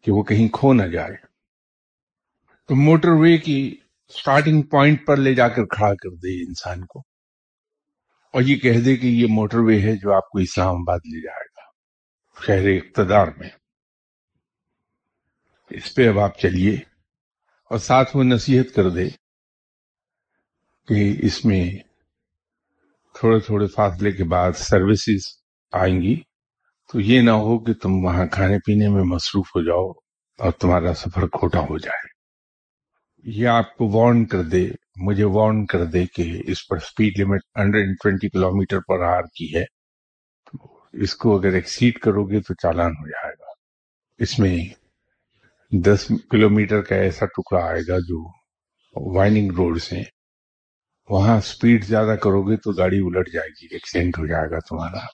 کہ 0.03 0.11
وہ 0.11 0.23
کہیں 0.23 0.47
کھو 0.47 0.73
نہ 0.73 0.83
جائے۔ 0.83 1.15
تو 2.67 2.75
موٹر 2.75 3.09
وے 3.09 3.37
کی 3.37 3.75
سٹارٹنگ 4.09 4.61
پوائنٹ 4.61 5.07
پر 5.07 5.17
لے 5.17 5.35
جا 5.35 5.47
کر 5.47 5.65
کھڑا 5.65 5.93
کر 5.93 6.15
دے 6.15 6.47
انسان 6.47 6.85
کو۔ 6.85 7.10
اور 8.33 8.41
یہ 8.41 8.55
کہہ 8.55 8.79
دے 8.85 8.97
کہ 8.97 9.07
یہ 9.07 9.27
موٹر 9.29 9.57
وے 9.57 9.81
ہے 9.81 9.95
جو 9.95 10.13
آپ 10.13 10.29
کو 10.29 10.39
اسلام 10.39 10.75
آباد 10.75 10.97
لے 10.97 11.21
جائے 11.21 11.45
گا 11.45 11.61
شہر 12.45 12.77
اقتدار 12.77 13.27
میں۔ 13.37 13.49
اس 15.69 15.95
پہ 15.95 16.09
اب 16.09 16.19
آپ 16.19 16.39
چلیے 16.39 16.75
اور 17.69 17.77
ساتھ 17.77 18.15
وہ 18.15 18.23
نصیحت 18.23 18.75
کر 18.75 18.89
دے 18.89 19.07
کہ 20.87 21.15
اس 21.23 21.45
میں 21.45 21.71
تھوڑے 23.13 23.39
تھوڑے 23.39 23.67
فاصلے 23.67 24.11
کے 24.11 24.23
بعد 24.23 24.51
سروسز 24.51 25.43
آئیں 25.71 26.01
گی۔ 26.01 26.21
تو 26.93 26.99
یہ 26.99 27.21
نہ 27.21 27.31
ہو 27.31 27.59
کہ 27.59 27.73
تم 27.73 28.05
وہاں 28.05 28.25
کھانے 28.27 28.57
پینے 28.57 28.89
میں 28.89 29.03
مصروف 29.03 29.47
ہو 29.49 29.61
جاؤ 29.61 29.91
اور 30.39 30.51
تمہارا 30.51 30.93
سفر 30.93 31.27
کھوٹا 31.27 31.59
ہو 31.59 31.77
جائے۔ 31.77 32.10
یہ 33.23 33.47
آپ 33.47 33.77
کو 33.77 33.89
وارن 33.89 34.25
کر 34.25 34.43
دے، 34.43 34.69
مجھے 34.95 35.23
وارن 35.23 35.65
کر 35.65 35.85
دے 35.85 36.05
کہ 36.05 36.41
اس 36.47 36.67
پر 36.67 36.77
speed 36.77 37.13
limit 37.17 37.39
hundred 37.59 37.89
twenty 38.03 38.29
kilometre 38.51 38.79
per 38.79 39.03
are 39.03 39.21
کی 39.21 39.55
ہے۔ 39.55 39.63
اس 40.93 41.15
کو 41.15 41.39
اگر 41.39 41.53
ایکسیڈ 41.53 41.99
کرو 41.99 42.25
گے 42.25 42.41
تو 42.41 42.53
چالان 42.53 42.91
ہو 42.91 43.07
جائے 43.07 43.33
گا۔ 43.39 43.45
اس 44.19 44.39
میں 44.39 44.57
دس 45.71 46.11
کلو 46.29 46.49
میٹر 46.49 46.81
کا 46.81 46.95
ایسا 46.95 47.25
ٹکڑا 47.25 47.65
آئے 47.65 47.81
گا 47.87 47.97
جو 47.97 48.31
وائننگ 49.15 49.51
روڈز 49.51 49.93
ہیں۔ 49.93 50.03
وہاں 51.09 51.41
سپیڈ 51.41 51.85
زیادہ 51.85 52.15
کرو 52.23 52.43
گے 52.43 52.55
تو 52.55 52.71
گاڑی 52.71 52.97
الٹ 52.97 53.33
جائے 53.33 53.49
گی 53.49 53.67
ایکسیڈنٹ 53.71 54.17
ہو 54.17 54.25
جائے 54.25 54.51
گا 54.51 54.59
تمہارا۔ 54.59 55.05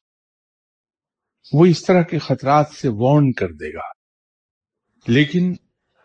وہ 1.53 1.65
اس 1.65 1.85
طرح 1.85 2.01
کے 2.01 2.19
خطرات 2.19 2.67
سے 2.67 2.87
وارن 2.87 3.33
کر 3.33 3.47
دے 3.47 3.73
گا۔ 3.73 3.87
لیکن 5.07 5.53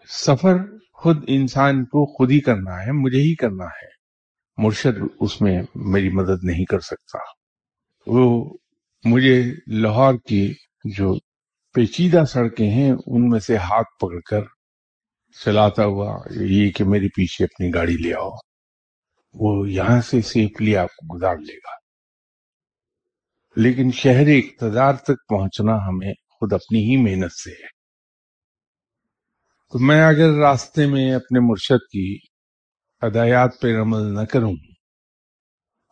سفر 0.08 0.56
خود 1.02 1.24
انسان 1.28 1.84
کو 1.84 2.16
خود 2.16 2.30
ہی 2.30 2.40
کرنا 2.40 2.86
ہے، 2.86 2.92
مجھے 2.92 3.18
ہی 3.18 3.34
کرنا 3.34 3.64
ہے۔ 3.64 3.92
مرشد 4.56 5.02
اس 5.20 5.40
میں 5.40 5.62
میری 5.74 6.08
مدد 6.08 6.44
نہیں 6.44 6.64
کر 6.64 6.80
سکتا۔ 6.80 7.18
وہ 8.06 8.56
مجھے 9.04 9.44
لاہور 9.66 10.14
کی 10.28 10.54
جو 10.84 11.18
پیچیدہ 11.74 12.24
سڑکیں 12.28 12.70
ہیں، 12.70 12.92
ان 13.06 13.28
میں 13.28 13.40
سے 13.40 13.56
ہاتھ 13.56 13.88
پکڑ 14.00 14.20
کر 14.20 14.40
چلاتا 15.44 15.84
ہوا، 15.84 16.20
یہ 16.30 16.70
کہ 16.70 16.84
میری 16.84 17.08
پیچھے 17.08 17.44
اپنی 17.44 17.74
گاڑی 17.74 17.96
لے 17.96 18.14
آؤ۔ 18.14 18.30
وہ 19.34 19.70
یہاں 19.70 20.00
سے 20.00 20.22
سیفلی 20.22 20.76
آپ 20.76 20.88
کو 20.88 21.16
گزار 21.16 21.36
لے 21.36 21.54
گا۔ 21.54 21.82
لیکن 23.56 23.90
شہر 23.92 24.26
اقتدار 24.26 24.94
تک 24.94 25.28
پہنچنا 25.28 25.76
ہمیں 25.88 26.12
خود 26.30 26.52
اپنی 26.52 26.78
ہی 26.78 26.96
محنت 26.96 27.32
سے 27.32 27.50
ہے۔ 27.50 27.81
تو 29.72 29.78
میں 29.78 30.02
اگر 30.02 30.32
راستے 30.32 30.86
میں 30.86 31.14
اپنے 31.14 31.40
مرشد 31.40 31.90
کی 31.92 32.18
ہدایات 33.02 33.50
پہ 33.60 33.80
عمل 33.80 34.14
نہ 34.14 34.20
کروں 34.20 34.52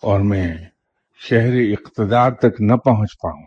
اور 0.03 0.21
میں 0.21 0.57
شہر 1.19 1.53
اقتدار 1.53 2.33
تک 2.33 2.61
نہ 2.61 2.75
پہنچ 2.75 3.09
پاؤں، 3.23 3.45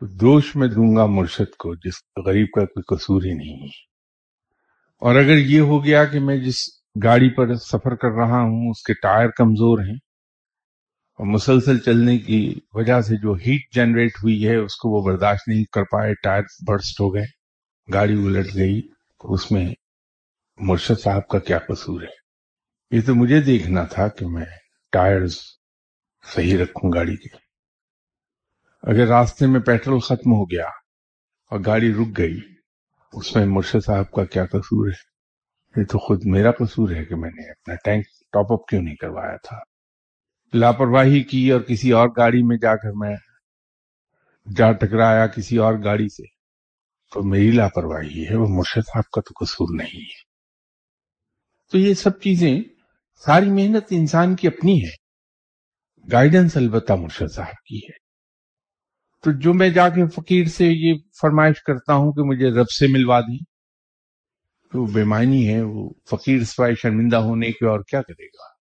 تو 0.00 0.06
دوش 0.06 0.56
میں 0.56 0.68
دوں 0.68 0.96
گا 0.96 1.06
مرشد 1.06 1.56
کو 1.56 1.74
جس 1.74 2.26
غریب 2.26 2.46
کا 2.54 2.64
کوئی 2.64 2.96
قصور 2.96 3.22
ہی 3.22 3.34
نہیں 3.34 3.62
ہے۔ 3.62 3.78
اور 5.00 5.14
اگر 5.14 5.36
یہ 5.36 5.60
ہو 5.60 5.84
گیا 5.84 6.04
کہ 6.04 6.20
میں 6.20 6.36
جس 6.36 6.56
گاڑی 7.04 7.30
پر 7.30 7.54
سفر 7.54 7.94
کر 7.94 8.10
رہا 8.10 8.40
ہوں، 8.40 8.70
اس 8.70 8.82
کے 8.82 8.94
ٹائر 8.94 9.28
کمزور 9.28 9.78
ہیں 9.78 9.98
اور 11.18 11.26
مسلسل 11.26 11.78
چلنے 11.78 12.18
کی 12.18 12.54
وجہ 12.74 13.00
سے 13.00 13.16
جو 13.16 13.32
ہیٹ 13.32 13.74
جنریٹ 13.74 14.12
ہوئی 14.22 14.48
ہے، 14.48 14.56
اس 14.56 14.76
کو 14.76 14.88
وہ 14.88 15.04
برداشت 15.06 15.48
نہیں 15.48 15.64
کر 15.72 15.82
پائے، 15.82 16.14
ٹائر 16.22 16.42
برسٹ 16.68 17.00
ہو 17.00 17.14
گئے، 17.14 17.24
گاڑی 17.92 18.26
الٹ 18.26 18.54
گئی۔ 18.54 18.80
تو 19.20 19.32
اس 19.32 19.52
میں 19.52 19.74
مرشد 20.58 21.00
صاحب 21.00 21.28
کا 21.28 21.38
کیا 21.38 21.58
قصور 21.58 22.02
ہے؟ 22.02 22.20
یہ 22.96 23.00
تو 23.06 23.14
مجھے 23.14 23.40
دیکھنا 23.40 23.84
تھا 23.84 24.08
کہ 24.08 24.26
میں 24.26 24.44
ٹائرز 24.92 25.36
صحیح 26.34 26.62
رکھوں 26.62 26.92
گاڑی 26.92 27.16
کے 27.16 27.36
اگر 28.82 29.06
راستے 29.06 29.46
میں 29.46 29.60
پیٹرول 29.60 30.00
ختم 30.00 30.32
ہو 30.32 30.44
گیا 30.44 30.66
اور 31.50 31.60
گاڑی 31.66 31.92
رک 31.92 32.18
گئی، 32.18 32.40
اس 33.12 33.36
میں 33.36 33.46
مرشد 33.46 33.86
صاحب 33.86 34.10
کا 34.10 34.24
کیا 34.24 34.46
قصور 34.46 34.88
ہے؟ 34.88 35.10
یہ 35.80 35.84
تو 35.84 35.98
خود 35.98 36.20
میرا 36.24 36.50
قصور 36.50 36.90
ہے 36.90 37.04
کہ 37.04 37.14
میں 37.14 37.30
نے 37.30 37.50
اپنا 37.50 37.74
ٹینک 37.74 38.06
ٹاپ 38.32 38.52
اپ 38.52 38.68
کیوں 38.68 38.82
نہیں 38.82 38.96
کروایا 38.96 39.36
تھا۔ 39.36 39.56
لاپرواہی 40.54 41.22
کی 41.22 41.52
اور 41.52 41.60
کسی 41.60 41.92
اور 41.92 42.08
گاڑی 42.16 42.42
میں 42.42 42.56
جا 42.56 42.76
کر 42.76 42.90
میں 42.94 43.16
جا 44.56 44.72
ٹکرایا 44.72 45.26
کسی 45.26 45.56
اور 45.56 45.74
گاڑی 45.84 46.08
سے۔ 46.08 46.39
تو 47.12 47.22
میری 47.22 47.50
لاپرواہی 47.50 48.28
ہے 48.28 48.36
وہ 48.36 48.46
مرشد 48.48 48.86
صاحب 48.86 49.10
کا 49.10 49.20
تو 49.20 49.44
قصور 49.44 49.68
نہیں 49.76 50.00
ہے۔ 50.00 50.30
تو 51.72 51.78
یہ 51.78 51.94
سب 51.94 52.20
چیزیں 52.20 52.60
ساری 53.26 53.50
محنت 53.50 53.84
انسان 53.90 54.36
کی 54.36 54.46
اپنی 54.46 54.84
ہے 54.84 55.00
گائیڈنس 56.12 56.56
البتہ 56.56 56.92
مرشد 56.92 57.34
صاحب 57.34 57.64
کی 57.64 57.78
ہے۔ 57.78 58.00
تو 59.24 59.30
جو 59.40 59.54
میں 59.54 59.68
جا 59.68 59.88
کے 59.88 60.08
فقیر 60.08 60.44
سے 60.44 60.64
یہ 60.66 60.94
فرمائش 61.20 61.62
کرتا 61.62 61.94
ہوں 61.94 62.12
کہ 62.12 62.22
مجھے 62.22 62.60
رب 62.60 62.70
سے 62.70 62.86
ملوا 62.86 63.20
دیں، 63.20 63.44
تو 64.72 64.86
بے 64.86 65.04
معنی 65.04 65.54
ہے، 65.54 65.62
وہ 65.62 65.90
فقیر 66.10 66.44
سوائے 66.44 66.74
شرمندہ 66.74 67.16
ہونے 67.16 67.52
کے 67.52 67.68
اور 67.68 67.80
کیا 67.80 68.02
کرے 68.02 68.26
گا؟ 68.26 68.54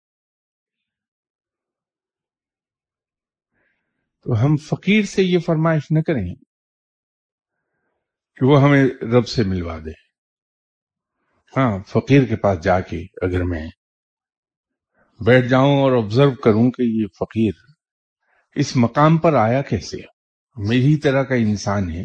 تو 4.24 4.44
ہم 4.44 4.56
فقیر 4.56 5.04
سے 5.04 5.22
یہ 5.22 5.38
فرمائش 5.38 5.82
نہ 5.90 6.00
کریں۔ 6.00 6.47
کہ 8.38 8.46
وہ 8.46 8.62
ہمیں 8.62 8.86
رب 9.02 9.28
سے 9.28 9.42
ملوا 9.42 9.78
دے۔ 9.78 9.90
ہاں 11.56 11.78
فقیر 11.86 12.24
کے 12.24 12.36
پاس 12.36 12.60
جا 12.60 12.80
کے 12.80 13.02
اگر 13.22 13.42
میں 13.42 13.68
بیٹھ 15.26 15.46
جاؤں 15.46 15.76
اور 15.76 16.04
آبزرو 16.04 16.34
کروں 16.34 16.70
کہ 16.70 16.82
یہ 16.82 17.06
فقیر 17.18 17.52
اس 18.54 18.76
مقام 18.76 19.16
پر 19.16 19.34
آیا 19.34 19.62
کیسے؟ 19.62 19.96
میری 20.56 20.96
طرح 20.96 21.22
کا 21.22 21.34
انسان 21.34 21.90
ہے۔ 21.90 22.04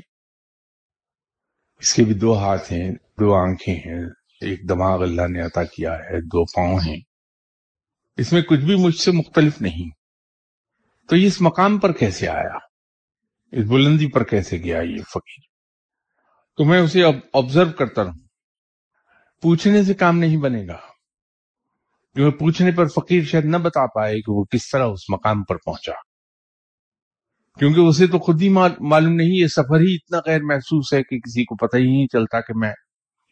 اس 1.80 1.94
کے 1.94 2.04
بھی 2.04 2.14
دو 2.14 2.38
ہاتھ 2.38 2.74
ہیں، 2.74 2.92
دو 2.92 3.36
آنکھیں 3.36 3.76
ہیں، 3.76 4.06
ایک 4.42 4.70
دماغ 4.70 5.02
اللہ 5.02 5.28
نے 5.28 5.42
عطا 5.42 5.64
کیا 5.64 5.94
ہے، 5.94 6.22
دو 6.22 6.46
پاؤں 6.46 6.80
ہیں۔ 6.80 7.02
اس 8.18 8.34
میں 8.34 8.42
کچھ 8.42 8.60
بھی 8.60 8.76
مجھ 8.76 8.96
سے 8.96 9.12
مختلف 9.12 9.62
نہیں۔ 9.62 9.90
تو 11.08 11.16
یہ 11.16 11.28
اس 11.28 11.42
مقام 11.42 11.80
پر 11.80 11.92
کیسے 11.92 12.28
آیا؟ 12.28 12.58
اس 13.52 13.66
بلندی 13.68 14.08
پر 14.12 14.24
کیسے 14.24 14.58
گیا 14.58 14.82
یہ 14.82 15.02
فقیر؟ 15.02 15.53
تو 16.58 16.66
میں 16.66 16.80
اسے 16.80 17.04
آبزرو 17.34 17.72
کرتا 17.72 18.04
رہوں۔ 18.04 18.20
پوچھنے 19.42 19.84
سے 19.84 19.94
کام 19.94 20.20
نہیں 20.20 20.38
بنے 20.38 20.68
گا۔ 20.68 20.78
جو 22.16 22.32
پوچھنے 22.32 22.72
پر 22.72 22.88
فقیر 22.88 23.24
شاید 23.24 23.46
نہ 23.46 23.58
بتا 23.58 23.86
پائے 23.86 24.16
کہ 24.16 24.32
وہ 24.32 24.44
کس 24.44 24.70
طرح 24.70 24.86
اس 24.86 25.10
مقام 25.10 25.44
پر 25.44 25.56
پہنچا۔ 25.56 25.92
کیونکہ 27.60 27.80
اسے 27.80 28.08
تو 28.08 28.20
خود 28.20 28.42
ہی 28.42 28.50
معلوم 28.50 29.14
نہیں، 29.14 29.28
یہ 29.28 29.48
سفر 29.48 29.80
ہی 29.80 29.96
اتنا 29.96 30.18
غیر 30.26 30.42
محسوس 30.44 30.94
ہے 30.94 31.04
کہ 31.04 31.20
کسی 31.20 31.46
کو 31.46 31.56
پتہ 31.56 31.78
ہی 31.78 31.86
نہیں 31.86 32.08
چلتا 32.08 32.42
کہ 32.42 32.54
میں 32.56 32.74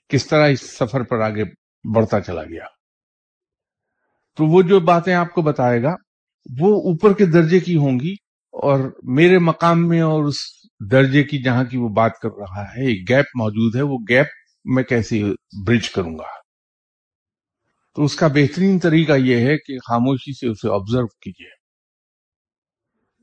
کس 0.09 0.27
طرح 0.27 0.47
اس 0.47 0.77
سفر 0.77 1.03
پر 1.03 1.19
آگے 1.19 1.43
بڑھتا 1.95 2.21
چلا 2.21 2.43
گیا۔ 2.43 2.65
تو 4.37 4.45
وہ 4.45 4.61
جو 4.61 4.79
باتیں 4.79 5.13
آپ 5.13 5.33
کو 5.33 5.41
بتائے 5.41 5.83
گا، 5.83 5.95
وہ 6.59 6.81
اوپر 6.81 7.13
کے 7.13 7.25
درجے 7.25 7.59
کی 7.59 7.77
ہوں 7.77 7.99
گی 7.99 8.13
اور 8.51 8.99
میرے 9.03 9.39
مقام 9.39 9.87
میں 9.87 10.01
اور 10.01 10.23
اس 10.23 10.60
درجے 10.91 11.23
کی 11.23 11.43
جہاں 11.43 11.63
کی 11.63 11.77
وہ 11.77 11.89
بات 11.89 12.19
کر 12.19 12.29
رہا 12.29 12.63
ہے، 12.63 12.85
ایک 12.87 13.09
گیپ 13.09 13.25
موجود 13.35 13.75
ہے، 13.75 13.81
وہ 13.81 13.97
گیپ 14.09 14.27
میں 14.65 14.83
کیسے 14.83 15.23
برج 15.67 15.89
کروں 15.89 16.17
گا؟ 16.17 16.41
تو 17.95 18.03
اس 18.03 18.15
کا 18.15 18.27
بہترین 18.27 18.79
طریقہ 18.79 19.13
یہ 19.13 19.37
ہے 19.37 19.57
کہ 19.57 19.77
خاموشی 19.77 20.33
سے 20.33 20.47
اسے 20.47 20.73
آبزرو 20.73 21.07
کیجیے 21.07 21.49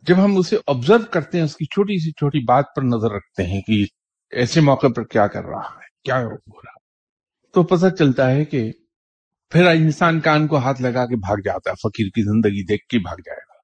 جب 0.02 0.24
ہم 0.24 0.36
اسے 0.36 0.56
آبزرو 0.66 1.04
کرتے 1.10 1.38
ہیں، 1.38 1.44
اس 1.44 1.56
کی 1.56 1.64
چھوٹی 1.64 2.04
سی 2.04 2.10
چھوٹی 2.10 2.44
بات 2.44 2.64
پر 2.76 2.82
نظر 2.82 3.10
رکھتے 3.10 3.46
ہیں 3.46 3.60
کہ 3.60 3.84
ایسے 4.30 4.60
موقع 4.60 4.86
پر 4.96 5.04
کیا 5.04 5.26
کر 5.26 5.44
رہا 5.44 5.68
ہے، 5.74 5.86
کیا 6.04 6.20
ہو 6.20 6.60
رہا 6.62 6.78
تو 7.52 7.62
پتہ 7.62 7.94
چلتا 7.94 8.30
ہے 8.30 8.44
کہ 8.44 8.72
پھر 9.50 9.66
انسان 9.66 10.20
کان 10.20 10.46
کو 10.46 10.58
ہاتھ 10.58 10.82
لگا 10.82 11.06
کے 11.06 11.16
بھاگ 11.16 11.36
جاتا 11.44 11.70
ہے، 11.70 11.74
فقیر 11.74 12.06
کی 12.06 12.22
زندگی 12.22 12.66
دیکھ 12.66 12.86
کے 12.86 12.98
بھاگ 12.98 13.16
جائے 13.16 13.40
گا۔ 13.48 13.58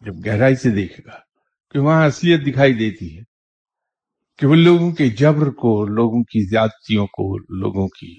جب 0.00 0.26
گہرائی 0.26 0.56
سے 0.56 0.70
دیکھے 0.70 1.04
گا 1.06 1.31
کہ 1.72 1.78
وہاں 1.78 2.06
اصلیت 2.06 2.46
دکھائی 2.46 2.72
دیتی 2.72 3.18
ہے 3.18 3.22
کہ 4.38 4.46
وہ 4.46 4.54
لوگوں 4.54 4.92
کے 4.92 5.08
جبر 5.08 5.50
کو، 5.50 5.86
لوگوں 5.86 6.22
کی 6.22 6.48
زیادتیوں 6.50 7.06
کو، 7.06 7.38
لوگوں 7.38 7.88
کی 7.88 8.18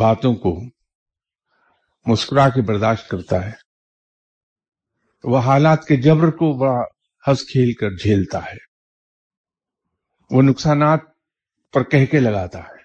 باتوں 0.00 0.34
کو 0.34 0.60
مسکرا 2.06 2.48
کے 2.48 2.62
برداشت 2.62 3.08
کرتا 3.08 3.46
ہے۔ 3.46 3.52
وہ 5.24 5.38
حالات 5.38 5.84
کے 5.84 5.96
جبر 5.96 6.30
کو 6.30 6.58
بڑا 6.58 6.80
ہنس 7.26 7.38
کھیل 7.38 7.72
کر 7.72 7.90
جھیلتا 7.90 8.44
ہے۔ 8.44 8.74
وہ 10.30 10.42
نقصانات 10.42 11.00
پر 11.72 11.82
کہہ 11.82 12.06
کے 12.06 12.20
لگاتا 12.20 12.58
ہے۔ 12.58 12.84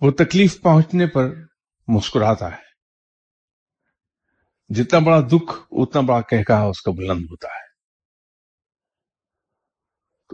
وہ 0.00 0.10
تکلیف 0.10 0.60
پہنچنے 0.60 1.06
پر 1.06 1.34
مسکراتا 1.88 2.52
ہے۔ 2.52 2.68
جتنا 4.74 4.98
بڑا 4.98 5.20
دکھ، 5.20 5.58
اتنا 5.70 6.00
بڑا 6.00 6.20
کہہ 6.20 6.42
کہا 6.42 6.62
اس 6.62 6.82
کا 6.82 6.90
بلند 6.90 7.24
ہوتا 7.30 7.48
ہے۔ 7.48 7.67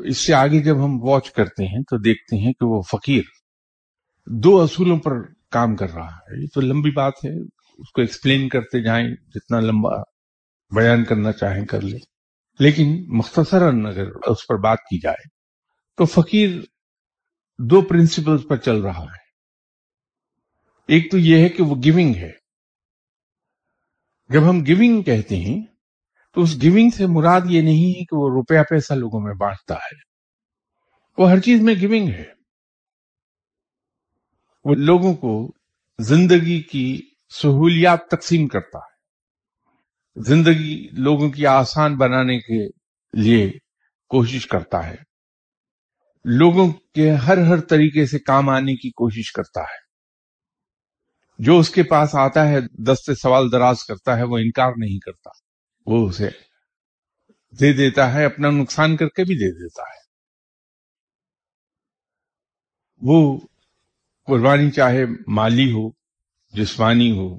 اس 0.02 0.18
سے 0.18 0.34
آگے 0.34 0.62
جب 0.62 0.84
ہم 0.84 1.02
واچ 1.02 1.30
کرتے 1.30 1.64
ہیں 1.64 1.82
تو 1.82 1.98
دیکھتے 1.98 2.36
ہیں 2.36 2.52
کہ 2.52 2.64
وہ 2.64 2.82
فقیر 2.82 3.22
دو 4.26 4.60
اصولوں 4.60 4.98
پر 4.98 5.12
کام 5.50 5.76
کر 5.76 5.90
رہا 5.90 6.08
ہے۔ 6.08 6.42
یہ 6.42 6.46
تو 6.54 6.60
لمبی 6.60 6.90
بات 6.90 7.12
ہے، 7.24 7.42
اس 7.78 7.92
کو 7.92 8.00
ایکسپلین 8.00 8.48
کرتے 8.48 8.82
جائیں، 8.82 9.08
جتنا 9.34 9.60
لمبا 9.60 10.02
بیان 10.76 11.04
کرنا 11.04 11.32
چاہیں 11.32 11.66
کر 11.66 11.80
لیں۔ 11.80 11.98
لیکن 12.58 13.04
مختصراً 13.06 13.86
اگر 13.86 14.06
اس 14.26 14.46
پر 14.48 14.56
بات 14.56 14.78
کی 14.78 15.00
جائے 15.00 15.28
تو 15.96 16.04
فقیر 16.04 16.50
دو 17.58 17.82
پرنسپل 17.82 18.38
پر 18.38 18.56
چل 18.56 18.80
رہا 18.80 19.02
ہے۔ 19.02 19.24
ایک 20.88 21.10
تو 21.10 21.18
یہ 21.18 21.38
ہے 21.38 21.48
کہ 21.48 21.62
وہ 21.62 21.74
گیونگ 21.84 22.14
ہے۔ 22.14 22.30
جب 24.28 24.50
ہم 24.50 24.64
گیونگ 24.64 25.02
کہتے 25.02 25.36
ہیں 25.36 25.73
تو 26.34 26.40
اس 26.40 26.62
گیونگ 26.62 26.90
سے 26.90 27.06
مراد 27.06 27.40
یہ 27.44 27.62
نہیں 27.62 27.88
ہے 27.88 28.04
کہ 28.04 28.16
وہ 28.16 28.30
روپیہ 28.30 28.60
پیسہ 28.70 28.92
لوگوں 28.92 29.20
میں 29.20 29.34
بانٹتا 29.34 29.74
ہے۔ 29.74 30.14
وہ 31.18 31.30
ہر 31.30 31.40
چیز 31.40 31.60
میں 31.60 31.74
گیونگ 31.74 32.08
ہے۔ 32.08 32.24
وہ 34.64 34.74
لوگوں 34.74 35.14
کو 35.14 35.52
زندگی 35.98 36.62
کی 36.62 37.02
سہولیات 37.42 38.00
تقسیم 38.10 38.48
کرتا 38.48 38.78
ہے۔ 38.78 38.94
زندگی 40.24 40.88
لوگوں 40.92 41.30
کی 41.30 41.46
آسان 41.46 41.96
بنانے 41.96 42.38
کے 42.38 42.66
لیے 43.22 43.50
کوشش 44.08 44.46
کرتا 44.46 44.86
ہے۔ 44.86 44.96
لوگوں 46.24 46.72
کے 46.94 47.10
ہر 47.10 47.38
ہر 47.38 47.60
طریقے 47.60 48.06
سے 48.06 48.18
کام 48.18 48.48
آنے 48.48 48.76
کی 48.76 48.90
کوشش 48.90 49.32
کرتا 49.32 49.60
ہے۔ 49.60 49.84
جو 51.38 51.58
اس 51.58 51.70
کے 51.70 51.82
پاس 51.82 52.14
آتا 52.14 52.48
ہے 52.48 52.60
دس 52.60 53.06
سے 53.06 53.14
سوال 53.14 53.52
دراز 53.52 53.84
کرتا 53.84 54.16
ہے، 54.16 54.22
وہ 54.22 54.38
انکار 54.38 54.72
نہیں 54.76 54.98
کرتا۔ 54.98 55.43
وہ 55.86 56.08
اسے 56.08 56.28
دے 57.60 57.72
دیتا 57.72 58.14
ہے، 58.14 58.24
اپنا 58.24 58.50
نقصان 58.50 58.96
کر 58.96 59.08
کے 59.08 59.24
بھی 59.24 59.34
دے 59.34 59.52
دیتا 59.52 59.82
ہے۔ 59.82 60.04
وہ 63.00 63.40
قربانی 64.26 64.70
چاہے 64.70 65.04
مالی 65.26 65.72
ہو، 65.72 65.90
جسمانی 66.52 67.10
ہو، 67.10 67.38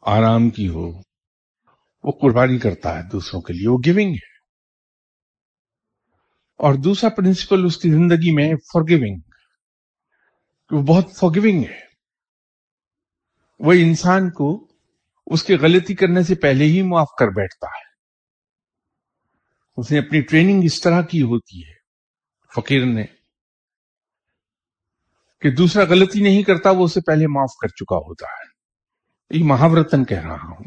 آرام 0.00 0.50
کی 0.50 0.68
ہو، 0.68 0.92
وہ 2.04 2.12
قربانی 2.20 2.58
کرتا 2.58 2.98
ہے 2.98 3.02
دوسروں 3.12 3.42
کے 3.42 3.52
لیے، 3.52 3.68
وہ 3.68 3.78
گیونگ 3.84 4.14
ہے۔ 4.14 4.36
اور 6.56 6.74
دوسرا 6.74 7.10
پرنسپل 7.10 7.64
اس 7.64 7.76
کی 7.76 7.90
زندگی 7.90 8.34
میں 8.34 8.54
فار 8.54 8.82
گیونگ 8.88 9.20
وہ 10.70 10.82
بہت 10.82 11.12
فار 11.16 11.30
گیونگ 11.34 11.64
ہے۔ 11.64 11.80
وہ 13.58 13.72
انسان 13.72 14.30
کو 14.30 14.68
اس 15.26 15.44
کے 15.44 15.56
غلطی 15.56 15.94
کرنے 15.94 16.22
سے 16.22 16.34
پہلے 16.34 16.64
ہی 16.64 16.82
معاف 16.82 17.08
کر 17.18 17.28
بیٹھتا 17.28 17.66
ہے۔ 17.66 17.86
اس 19.76 19.92
نے 19.92 19.98
اپنی 19.98 20.20
ٹریننگ 20.20 20.60
اس 20.64 20.80
طرح 20.80 21.02
کی 21.02 21.22
ہوتی 21.22 21.64
ہے، 21.64 21.74
فقیر 22.54 22.84
نے، 22.84 23.04
کہ 25.40 25.50
دوسرا 25.50 25.84
غلطی 25.84 26.20
نہیں 26.20 26.42
کرتا، 26.42 26.70
وہ 26.70 26.84
اسے 26.84 27.00
پہلے 27.00 27.26
معاف 27.26 27.56
کر 27.62 27.68
چکا 27.68 27.96
ہوتا 27.96 28.26
ہے۔ 28.26 28.56
یہ 29.38 29.44
محاورتن 29.44 30.04
کہہ 30.04 30.20
رہا 30.20 30.42
ہوں۔ 30.42 30.64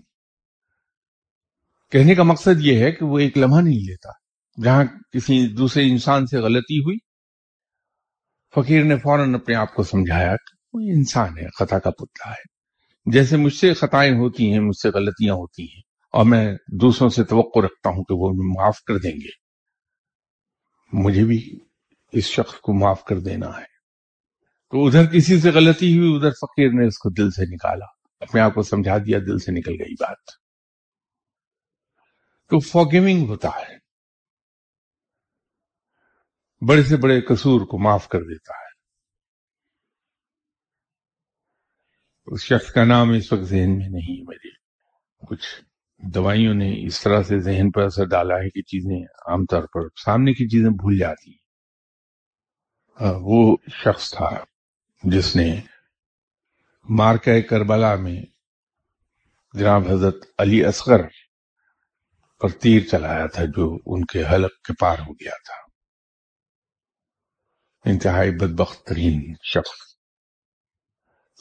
کہنے 1.91 2.15
کا 2.15 2.23
مقصد 2.23 2.59
یہ 2.59 2.83
ہے 2.83 2.91
کہ 2.91 3.05
وہ 3.05 3.19
ایک 3.19 3.37
لمحہ 3.37 3.61
نہیں 3.61 3.79
لیتا، 3.79 4.09
جہاں 4.63 4.83
کسی 5.11 5.47
دوسرے 5.47 5.83
انسان 5.83 6.25
سے 6.25 6.37
غلطی 6.37 6.79
ہوئی۔ 6.79 6.97
فقیر 8.55 8.83
نے 8.83 8.95
فوراً 8.97 9.35
اپنے 9.35 9.55
آپ 9.55 9.75
کو 9.75 9.83
سمجھایا 9.83 10.35
کہ 10.35 10.55
وہ 10.73 10.79
انسان 10.79 11.37
ہے، 11.37 11.47
خطا 11.59 11.79
کا 11.79 11.89
پتلا 11.89 12.31
ہے۔ 12.31 12.58
جیسے 13.13 13.37
مجھ 13.37 13.53
سے 13.53 13.73
خطائیں 13.73 14.11
ہوتی 14.11 14.53
ہیں، 14.53 14.59
مجھ 14.59 14.77
سے 14.77 14.89
غلطیاں 14.89 15.33
ہوتی 15.33 15.63
ہیں، 15.63 15.81
اور 16.13 16.25
میں 16.25 16.55
دوسروں 16.67 17.09
سے 17.09 17.23
توقع 17.23 17.59
رکھتا 17.59 17.89
ہوں 17.89 18.03
کہ 18.03 18.13
وہ 18.13 18.33
معاف 18.33 18.83
کر 18.83 18.97
دیں 18.97 19.11
گے۔ 19.11 19.49
مجھے 20.93 21.23
بھی 21.23 21.59
اس 22.11 22.23
شخص 22.23 22.53
کو 22.53 22.73
معاف 22.73 23.03
کر 23.03 23.19
دینا 23.19 23.47
ہے۔ 23.47 23.79
تو 24.71 24.85
ادھر 24.85 25.05
کسی 25.05 25.39
سے 25.39 25.51
غلطی 25.51 25.97
ہوئی، 25.97 26.15
ادھر 26.15 26.31
فقیر 26.31 26.69
نے 26.71 26.87
اس 26.87 26.97
کو 26.97 27.09
دل 27.09 27.31
سے 27.31 27.53
نکالا۔ 27.53 27.85
اپنے 28.19 28.41
آپ 28.41 28.53
کو 28.53 28.61
سمجھا 28.61 28.97
دیا، 28.97 29.19
دل 29.19 29.39
سے 29.39 29.51
نکل 29.51 29.71
گئی 29.71 29.93
بات۔ 29.93 30.17
تو 32.49 32.59
فوگیونگ 32.59 33.27
ہوتا 33.27 33.49
ہے۔ 33.49 33.89
بڑے 36.65 36.83
سے 36.83 36.97
بڑے 36.97 37.21
قصور 37.21 37.61
کو 37.61 37.79
معاف 37.79 38.07
کر 38.07 38.19
دیتا 38.19 38.53
ہے۔ 38.53 38.68
اس 42.31 42.41
شخص 42.41 42.71
کا 42.71 42.83
نام 42.83 43.09
اس 43.11 43.33
وقت 43.33 43.41
ذہن 43.41 43.77
میں 43.77 43.89
نہیں 43.89 44.23
میری 44.27 44.49
کچھ 45.27 45.47
دوائیوں 45.97 46.53
نے 46.53 46.85
اس 46.85 47.01
طرح 47.01 47.23
سے 47.23 47.39
ذہن 47.39 47.71
پر 47.71 47.81
اثر 47.81 48.05
ڈالا 48.05 48.35
ہے 48.35 48.49
کہ 48.49 48.61
چیزیں 48.61 49.03
عام 49.03 49.45
طور 49.45 49.63
پر 49.63 49.81
سامنے 50.05 50.33
کی 50.33 50.47
چیزیں 50.47 50.69
بھول 50.69 50.97
جاتی 50.97 51.31
وہ 53.01 53.57
شخص 53.73 54.13
تھا 54.13 54.29
جس 55.03 55.35
نے 55.35 55.61
مارکہ 56.89 57.41
کربلا 57.41 57.95
میں 57.95 58.21
جناب 59.53 59.87
حضرت 59.89 60.15
علی 60.37 60.65
اصغر 60.65 61.01
پر 62.41 62.49
تیر 62.49 62.81
چلایا 62.91 63.25
تھا 63.25 63.45
جو 63.45 63.77
ان 63.85 64.05
کے 64.05 64.23
حلق 64.31 64.61
کے 64.61 64.73
پار 64.79 64.99
ہو 64.99 65.13
گیا 65.13 65.37
تھا۔ 65.45 65.59
انتہائی 67.85 68.31
بدبخت 68.31 68.85
ترین 68.85 69.33
شخص۔ 69.43 69.88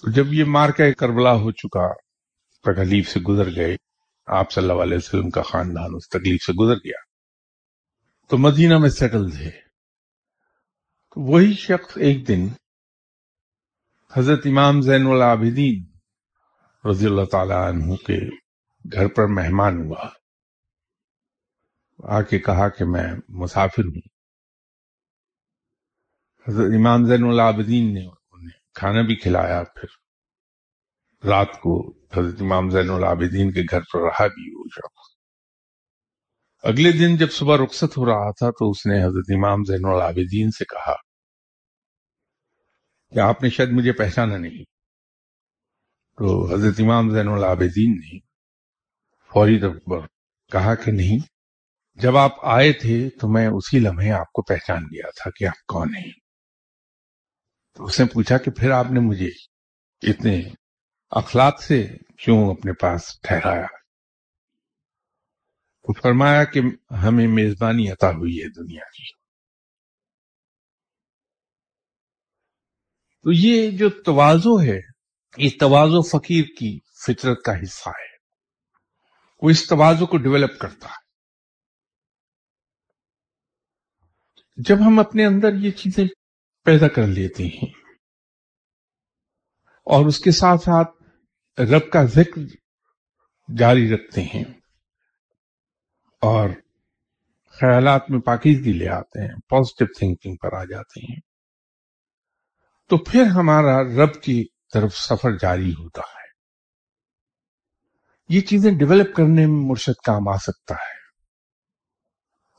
تو 0.03 0.11
جب 0.11 0.33
یہ 0.33 0.45
مارکہ 0.45 0.93
کربلا 0.93 1.33
ہو 1.33 1.51
چکا، 1.51 1.93
تکلیف 2.63 3.09
سے 3.09 3.21
گزر 3.21 3.57
گئے، 3.57 3.77
آپ 4.27 4.53
صلی 4.53 4.71
اللہ 4.71 4.83
علیہ 4.83 4.97
وسلم 4.97 5.31
کا 5.31 5.43
خاندان 5.43 5.91
اس 5.95 6.09
تکلیف 6.09 6.43
سے 6.43 6.53
گزر 6.53 6.75
گیا۔ 6.75 7.09
تو 8.29 8.39
مدینہ 8.39 8.79
میں 8.79 8.89
سیٹل 8.89 9.31
تھے 9.31 9.51
تو 11.11 11.21
وہی 11.21 11.55
شخص 11.55 11.97
ایک 11.97 12.29
دن 12.29 12.49
حضرت 14.17 14.41
امام 14.45 14.81
زین 14.81 15.07
العابدین 15.07 15.85
رضی 16.91 17.07
اللہ 17.07 17.25
تعالی 17.25 17.53
عنہ 17.53 17.95
کے 17.95 18.19
گھر 18.93 19.09
پر 19.09 19.27
مہمان 19.27 19.87
ہوا۔ 19.87 20.09
آ 22.05 22.23
کے 22.23 22.39
کہا 22.39 22.69
کہ 22.69 22.85
میں 22.85 23.15
مسافر 23.29 23.83
ہوں۔ 23.83 24.09
حضرت 26.49 26.67
امام 26.79 27.05
زین 27.07 27.25
العابدین 27.25 27.95
نے 27.95 28.18
کھانا 28.79 29.03
بھی 29.03 29.17
کھلایا، 29.17 29.63
پھر 29.65 29.89
رات 31.29 31.61
کو 31.61 31.93
حضرت 32.17 32.43
امام 32.43 32.71
زین 32.71 32.91
العابدین 32.91 33.53
کے 33.53 33.63
گھر 33.71 33.81
پر 33.81 34.01
رہا 34.01 34.27
بھی 34.27 34.55
وہ 34.55 34.65
شخص 34.73 35.17
اگلے 36.63 36.93
دن 36.93 37.17
جب 37.17 37.31
صبح 37.33 37.57
رخصت 37.57 37.97
ہو 37.99 38.07
رہا 38.07 38.31
تھا 38.31 38.51
تو 38.51 38.71
اس 38.71 38.87
نے 38.87 39.05
حضرت 39.05 39.31
امام 39.37 39.65
زین 39.65 39.85
العابدین 39.85 40.51
سے 40.51 40.65
کہا 40.65 40.95
کہ 43.15 43.19
آپ 43.19 43.43
نے 43.43 43.51
شاید 43.51 43.69
مجھے 43.71 43.93
پہچانا 43.93 44.37
نہیں۔ 44.37 44.65
تو 46.19 46.55
حضرت 46.55 46.81
امام 46.81 47.11
زین 47.11 47.29
العابدین 47.29 47.93
نے 47.93 48.19
فوری 49.33 49.59
طور 49.61 49.75
پر 49.87 50.07
کہا 50.53 50.75
کہ 50.75 50.93
نہیں، 50.93 51.19
جب 51.95 52.17
آپ 52.17 52.33
آئے 52.43 52.73
تھے 52.73 53.11
تو 53.11 53.29
میں 53.29 53.47
اسی 53.47 53.79
لمحے 53.79 54.11
آپ 54.13 54.33
کو 54.33 54.43
پہچان 54.43 54.85
گیا 54.85 55.11
تھا 55.11 55.31
کہ 55.31 55.45
آپ 55.45 55.67
کون 55.67 55.95
ہیں۔ 55.97 56.28
تو 57.79 57.85
اس 57.85 58.01
نے 58.01 58.07
پوچھا 58.07 58.39
کہ 58.39 58.51
پھر 58.51 58.71
آپ 58.71 58.85
نے 58.85 59.01
مجھے 59.01 59.31
اتنے 60.03 60.43
اخلاق 61.11 61.63
سے 61.63 61.87
کیوں 62.19 62.51
اپنے 62.51 62.73
پاس 62.73 63.21
ٹھہرایا؟ 63.23 63.67
تو 65.83 65.93
فرمایا 65.93 66.45
کہ 66.45 66.61
ہمیں 66.91 67.27
میزبانی 67.29 67.91
عطا 67.91 68.11
ہوئی 68.11 68.39
ہے 68.39 68.49
دنیا 68.49 68.85
کی۔ 68.85 69.13
تو 73.23 73.33
یہ 73.33 73.71
جو 73.79 73.91
توازو 74.03 74.63
ہے، 74.63 74.81
یہ 75.37 75.51
توازو 75.61 76.03
فقیر 76.03 76.45
کی 76.45 76.79
فطرت 77.07 77.43
کا 77.45 77.53
حصہ 77.63 77.89
ہے۔ 77.89 78.17
وہ 79.43 79.51
اس 79.51 79.69
توازو 79.69 80.07
کو 80.07 80.17
ڈیولپ 80.17 80.61
کرتا 80.61 80.89
ہے۔ 80.89 81.09
جب 84.57 84.77
ہم 84.87 84.99
اپنے 84.99 85.27
اندر 85.27 85.53
یہ 85.55 85.71
چیزیں 85.71 86.05
پیدا 86.65 86.89
کر 86.89 87.07
لیتے 87.07 87.45
ہیں۔ 87.45 87.71
اور 89.85 90.07
اس 90.07 90.21
کے 90.21 90.31
ساتھ 90.31 90.61
ساتھ 90.61 91.03
رب 91.61 91.91
کا 91.93 92.05
ذکر 92.05 92.41
جاری 93.57 93.95
رکھتے 93.95 94.23
ہیں 94.23 94.45
اور 96.21 96.49
خیالات 97.45 98.11
میں 98.11 98.21
پاکیزگی 98.21 98.73
لے 98.73 98.89
آتے 98.89 99.21
ہیں 99.21 99.35
پازیٹو 99.49 99.93
تھنکنگ 99.99 100.37
پر 100.37 100.53
آ 100.53 100.65
جاتے 100.65 101.13
ہیں۔ 101.13 101.21
تو 102.89 102.99
پھر 102.99 103.23
ہمارا 103.23 103.83
رب 103.83 104.23
کی 104.23 104.45
طرف 104.75 104.97
سفر 104.97 105.37
جاری 105.37 105.71
ہوتا 105.71 106.01
ہے۔ 106.01 106.19
یہ 108.29 108.41
چیزیں 108.41 108.73
ڈیولپ 108.73 109.17
کرنے 109.17 109.47
میں 109.47 109.69
مرشد 109.69 110.05
کام 110.05 110.29
آ 110.29 110.37
سکتا 110.37 110.75
ہے۔ 110.75 110.98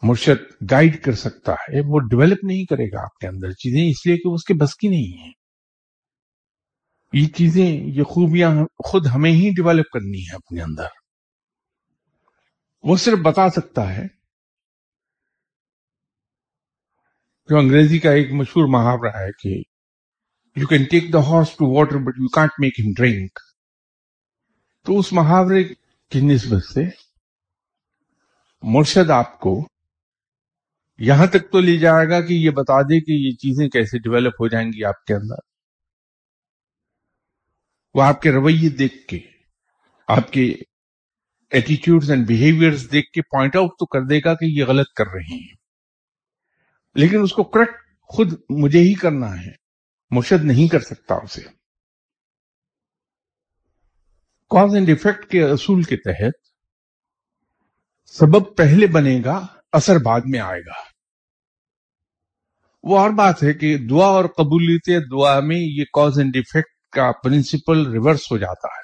مرشد 0.03 0.71
گائیڈ 0.71 1.03
کر 1.03 1.13
سکتا 1.13 1.53
ہے، 1.53 1.79
وہ 1.87 1.99
ڈیولپ 1.99 2.43
نہیں 2.43 2.65
کرے 2.65 2.91
گا 2.91 3.03
آپ 3.03 3.17
کے 3.17 3.27
اندر 3.27 3.51
چیزیں، 3.51 3.89
اس 3.89 4.05
لیے 4.05 4.17
کہ 4.17 4.27
اس 4.27 4.43
کے 4.43 4.53
بس 4.53 4.75
کی 4.75 4.87
نہیں 4.87 5.17
ہیں۔ 5.17 5.31
یہ 7.13 7.27
چیزیں، 7.27 7.71
یہ 7.71 8.03
خوبیاں 8.03 8.51
خود 8.89 9.07
ہمیں 9.07 9.31
ہی 9.31 9.49
ڈیولپ 9.49 9.89
کرنی 9.93 10.21
ہے 10.21 10.35
اپنے 10.35 10.61
اندر۔ 10.61 10.87
وہ 12.83 12.97
صرف 12.97 13.19
بتا 13.19 13.49
سکتا 13.49 13.95
ہے 13.95 14.07
جو 17.49 17.57
انگریزی 17.57 17.99
کا 17.99 18.11
ایک 18.11 18.31
مشہور 18.31 18.67
محاورہ 18.67 19.15
ہے 19.15 19.31
کہ 19.31 19.61
you 20.59 20.67
can 20.67 20.83
take 20.83 21.13
the 21.13 21.19
horse 21.19 21.49
to 21.49 21.77
water 21.77 21.95
but 21.95 22.19
you 22.19 22.27
can't 22.27 22.51
make 22.59 22.79
him 22.79 22.93
drink 22.97 23.39
تو 24.85 24.99
اس 24.99 25.13
محاورے 25.13 25.63
کی 26.11 26.21
نسبت 26.21 26.63
سے 26.63 26.81
مرشد 28.63 29.09
آپ 29.09 29.39
کو 29.39 29.67
یہاں 30.99 31.27
تک 31.27 31.51
تو 31.51 31.59
لے 31.59 31.77
جائے 31.77 32.09
گا 32.09 32.21
کہ 32.21 32.33
یہ 32.33 32.49
بتا 32.49 32.81
دے 32.81 33.01
کہ 33.01 33.11
یہ 33.11 33.31
چیزیں 33.31 33.69
کیسے 33.69 33.99
ڈیولپ 33.99 34.33
ہو 34.33 34.47
جائیں 34.47 34.73
گی 34.73 34.83
آپ 34.83 35.05
کے 35.05 35.13
اندر۔ 35.13 35.35
وہ 37.93 38.03
آپ 38.03 38.21
کے 38.21 38.31
رویے 38.31 38.69
دیکھ 38.69 39.07
کے، 39.07 39.19
آپ 40.07 40.31
کے 40.31 40.55
ایٹیٹیوڈ 41.49 42.09
اینڈ 42.09 42.27
بہیویئر 42.27 42.71
دیکھ 42.91 43.11
کے 43.11 43.21
پوائنٹ 43.21 43.55
آؤٹ 43.55 43.69
تو 43.69 43.85
کر 43.85 44.01
دے 44.01 44.19
گا 44.25 44.33
کہ 44.33 44.45
یہ 44.45 44.65
غلط 44.65 44.93
کر 44.95 45.07
رہے 45.07 45.35
ہیں۔ 45.35 45.47
لیکن 46.95 47.21
اس 47.21 47.33
کو 47.33 47.43
کریکٹ 47.43 47.75
خود 48.01 48.33
مجھے 48.49 48.79
ہی 48.79 48.93
کرنا 48.93 49.41
ہے۔ 49.41 49.51
مرشد 50.11 50.45
نہیں 50.45 50.67
کر 50.67 50.79
سکتا 50.79 51.15
اسے۔ 51.15 51.41
کاز 54.49 54.75
اینڈ 54.75 54.89
افیکٹ 54.89 55.31
کے 55.31 55.43
اصول 55.43 55.83
کے 55.83 55.97
تحت 55.97 56.33
سبب 58.07 58.57
پہلے 58.57 58.87
بنے 58.87 59.21
گا، 59.25 59.45
اثر 59.71 59.97
بعد 59.97 60.21
میں 60.25 60.39
آئے 60.39 60.61
گا۔ 60.61 60.88
وہ 62.83 62.99
اور 62.99 63.09
بات 63.09 63.43
ہے 63.43 63.53
کہ 63.53 63.77
دعا 63.77 64.05
اور 64.05 64.25
قبولیت 64.25 65.03
دعا 65.11 65.39
میں 65.39 65.57
یہ 65.59 65.83
کاز 65.83 66.19
اینڈ 66.19 66.35
افیکٹ 66.35 66.93
کا 66.93 67.11
پرنسپل 67.23 67.91
ریورس 67.91 68.31
ہو 68.31 68.37
جاتا 68.37 68.67
ہے 68.67 68.81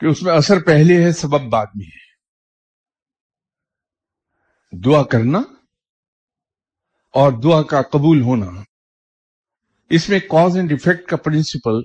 کہ 0.00 0.06
اس 0.06 0.22
میں 0.22 0.32
اثر 0.32 0.62
پہلے 0.62 1.04
ہے، 1.04 1.12
سبب 1.12 1.40
بعد 1.40 1.66
میں 1.74 1.86
ہے۔ 1.86 2.02
دعا 4.84 5.02
کرنا 5.02 5.38
اور 7.14 7.32
دعا 7.32 7.62
کا 7.62 7.82
قبول 7.82 8.20
ہونا، 8.20 8.46
اس 9.90 10.08
میں 10.08 10.20
کاز 10.20 10.56
اینڈ 10.56 10.72
افیکٹ 10.72 11.08
کا 11.08 11.16
پرنسپل 11.16 11.76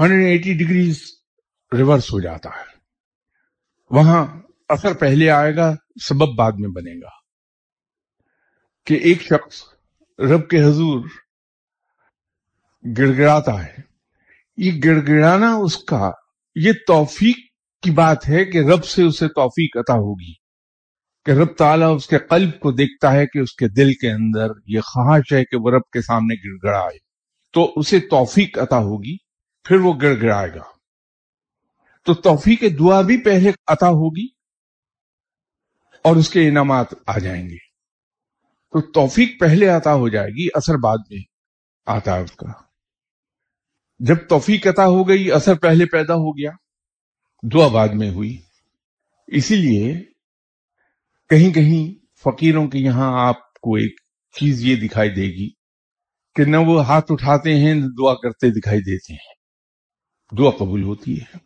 180 0.00 0.58
ڈگریز 0.58 1.02
ریورس 1.76 2.12
ہو 2.12 2.20
جاتا 2.20 2.50
ہے۔ 2.50 2.76
وہاں 3.90 4.26
اثر 4.68 4.94
پہلے 4.94 5.30
آئے 5.30 5.56
گا، 5.56 5.74
سبب 6.08 6.34
بعد 6.34 6.52
میں 6.52 6.68
بنے 6.68 7.00
گا۔ 7.00 7.25
کہ 8.86 8.94
ایک 8.94 9.22
شخص 9.22 9.62
رب 10.18 10.48
کے 10.48 10.62
حضور 10.62 11.04
گڑ 12.98 13.16
گڑاتا 13.18 13.64
ہے۔ 13.64 13.76
یہ 14.56 14.80
گڑ 14.84 15.06
گڑانا 15.08 15.54
اس 15.54 15.78
کا، 15.78 16.10
یہ 16.54 16.72
توفیق 16.86 17.36
کی 17.82 17.90
بات 17.90 18.28
ہے 18.28 18.44
کہ 18.44 18.58
رب 18.58 18.84
سے 18.84 19.02
اسے 19.02 19.28
توفیق 19.28 19.76
عطا 19.76 19.94
ہوگی۔ 19.94 20.32
کہ 21.24 21.30
رب 21.30 21.56
تعالیٰ 21.56 21.94
اس 21.96 22.06
کے 22.06 22.18
قلب 22.18 22.60
کو 22.60 22.72
دیکھتا 22.72 23.12
ہے 23.12 23.26
کہ 23.26 23.38
اس 23.38 23.56
کے 23.56 23.68
دل 23.68 23.92
کے 23.92 24.10
اندر 24.10 24.46
یہ 24.66 24.80
خواہش 24.80 25.32
ہے 25.32 25.44
کہ 25.44 25.56
وہ 25.56 25.70
رب 25.70 25.90
کے 25.92 26.02
سامنے 26.02 26.34
گڑ 26.34 26.68
گڑائے 26.68 26.98
تو 27.52 27.72
اسے 27.76 27.98
توفیق 27.98 28.58
عطا 28.58 28.78
ہوگی، 28.78 29.16
پھر 29.64 29.76
وہ 29.76 29.92
گڑ 30.02 30.14
گڑائے 30.22 30.50
گا۔ 30.54 30.62
تو 32.02 32.14
توفیق 32.14 32.62
دعا 32.78 33.00
بھی 33.00 33.16
پہلے 33.16 33.50
عطا 33.66 33.88
ہوگی 33.88 34.26
اور 36.02 36.16
اس 36.16 36.30
کے 36.30 36.48
انعامات 36.48 36.86
آ 37.06 37.18
جائیں 37.18 37.48
گے۔ 37.48 37.65
تو 38.70 38.80
توفیق 38.80 39.40
پہلے 39.40 39.68
عطا 39.68 39.94
ہو 39.94 40.08
جائے 40.08 40.28
گی، 40.28 40.48
اثر 40.54 40.74
بعد 40.74 40.96
میں 41.10 41.18
آتا 41.86 42.16
ہے 42.16 42.22
اس 42.22 42.32
کا۔ 42.32 42.46
جب 43.98 44.16
توفیق 44.28 44.66
عطا 44.66 44.86
ہو 44.86 45.08
گئی، 45.08 45.32
اثر 45.32 45.54
پہلے 45.54 45.86
پیدا 45.86 46.14
ہو 46.14 46.38
گیا، 46.38 46.50
دعا 47.42 47.68
بعد 47.68 47.88
میں 47.88 48.10
ہوئی۔ 48.10 48.40
اسی 49.26 49.56
لیے 49.56 49.94
کہیں 51.28 51.52
کہیں 51.52 52.06
فقیروں 52.24 52.68
کے 52.68 52.78
یہاں 52.78 53.28
آپ 53.28 53.52
کو 53.52 53.74
ایک 53.74 54.00
چیز 54.40 54.64
یہ 54.64 54.76
دکھائی 54.76 55.10
دے 55.10 55.22
گی 55.22 55.50
کہ 56.34 56.44
نہ 56.44 56.56
وہ 56.56 56.86
ہاتھ 56.86 57.12
اٹھاتے 57.12 57.54
ہیں، 57.56 57.74
نہ 57.74 57.86
دعا 57.98 58.14
کرتے 58.14 58.50
دکھائی 58.50 58.80
دیتے 58.80 59.12
ہیں۔ 59.12 59.36
دعا 60.38 60.50
قبول 60.50 60.82
ہوتی 60.82 61.20
ہے۔ 61.20 61.45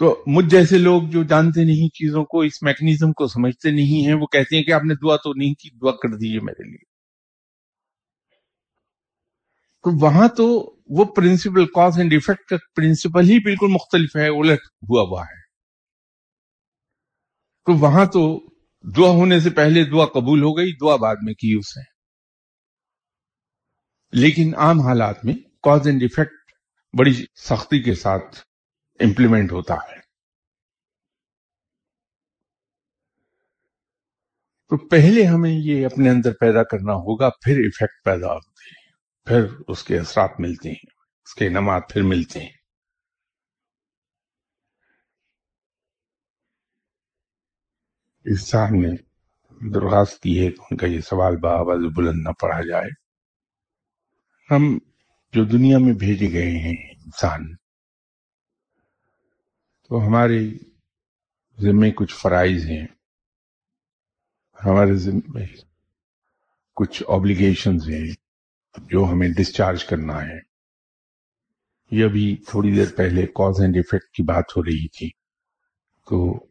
تو 0.00 0.24
مجھ 0.26 0.46
جیسے 0.46 0.78
لوگ 0.78 1.02
جو 1.02 1.22
جانتے 1.22 1.64
نہیں 1.64 1.88
چیزوں 1.88 2.24
کو، 2.24 2.40
اس 2.40 2.62
میکنیزم 2.62 3.12
کو 3.12 3.26
سمجھتے 3.26 3.70
نہیں 3.70 4.06
ہیں، 4.06 4.14
وہ 4.14 4.26
کہتے 4.26 4.56
ہیں 4.56 4.62
کہ 4.62 4.72
آپ 4.72 4.84
نے 4.84 4.94
دعا 4.94 5.16
تو 5.16 5.32
نہیں 5.34 5.54
کی، 5.54 5.70
دعا 5.70 5.92
کر 5.92 6.08
دیجیے 6.08 6.40
میرے 6.40 6.70
لیے۔ 6.70 6.84
تو 9.82 10.04
وہاں 10.04 10.28
تو 10.28 10.76
وہ 10.86 11.04
پرنسپل 11.04 11.66
کاز 11.66 11.98
اینڈ 11.98 12.12
افیکٹ 12.12 12.48
کا 12.48 12.56
پرنسپل 12.76 13.30
ہی 13.30 13.38
بالکل 13.38 13.66
مختلف 13.66 14.16
ہے، 14.16 14.28
الٹ 14.28 14.60
ہوا 14.60 15.02
ہوا 15.02 15.22
ہے۔ 15.22 15.40
تو 17.66 17.72
وہاں 17.72 18.06
تو 18.06 18.48
دعا 18.96 19.08
ہونے 19.08 19.40
سے 19.40 19.50
پہلے 19.50 19.84
دعا 19.84 20.06
قبول 20.06 20.42
ہو 20.42 20.56
گئی، 20.56 20.72
دعا 20.72 20.96
بعد 20.96 21.16
میں 21.22 21.34
کی 21.34 21.56
اس 21.58 21.76
نے۔ 21.76 21.82
لیکن 24.12 24.54
عام 24.56 24.80
حالات 24.80 25.24
میں 25.24 25.34
کاز 25.62 25.86
اینڈ 25.86 26.02
افیکٹ 26.02 26.52
بڑی 26.98 27.12
سختی 27.36 27.82
کے 27.82 27.94
ساتھ 27.94 28.49
امپلیمنٹ 29.00 29.52
ہوتا 29.52 29.74
ہے۔ 29.74 30.00
تو 34.68 34.88
پہلے 34.88 35.24
ہمیں 35.24 35.50
یہ 35.50 35.86
اپنے 35.86 36.10
اندر 36.10 36.32
پیدا 36.40 36.62
کرنا 36.62 36.92
ہوگا، 36.92 37.30
پھر 37.30 37.52
افیکٹ 37.52 38.04
پیدا 38.04 38.26
ہوتے 38.26 38.68
ہیں، 38.68 38.92
پھر 39.26 39.62
اس 39.68 39.84
کے 39.84 39.98
اثرات 39.98 40.30
ملتے 40.38 40.68
ہیں، 40.68 40.90
اس 41.24 41.34
کے 41.34 41.46
انعامات 41.46 41.82
پھر 41.92 42.02
ملتے 42.02 42.40
ہیں۔ 42.40 42.52
اس 48.24 48.48
صاحب 48.48 48.70
نے 48.70 48.96
درخواست 49.74 50.22
کی 50.22 50.46
ہے 50.46 50.50
کہ 50.50 50.62
ان 50.70 50.76
کا 50.76 50.86
یہ 50.86 51.00
سوال 51.00 51.36
بآواز 51.36 51.78
بلند 51.96 52.20
نہ 52.22 52.32
پڑھا 52.40 52.60
جائے۔ 52.60 52.88
ہم 54.50 54.78
جو 55.32 55.44
دنیا 55.44 55.78
میں 55.78 55.92
بھیجے 55.92 56.32
گئے 56.32 56.58
ہیں 56.58 56.94
انسان 57.04 57.54
تو 59.90 60.06
ہمارے 60.06 60.38
ذمے 61.60 61.90
کچھ 61.90 62.14
فرائض 62.14 62.66
ہیں۔ 62.66 62.86
ہمارے 64.66 64.94
ذمے 64.94 65.46
کچھ 66.74 67.02
آبلیگیشنز 67.08 67.88
ہیں 67.88 68.14
جو 68.78 69.04
ہمیں 69.04 69.28
ڈسچارج 69.36 69.84
کرنا 69.84 70.22
ہے۔ 70.22 70.38
یہ 71.90 72.04
ابھی 72.04 72.36
تھوڑی 72.48 72.74
دیر 72.74 72.96
پہلے 72.96 73.26
کاز 73.26 73.60
اینڈ 73.60 73.76
افیکٹ 73.76 74.10
کی 74.14 74.22
بات 74.22 74.44
ہو 74.56 74.62
رہی 74.62 74.88
تھی۔ 74.88 75.10
تو 76.10 76.46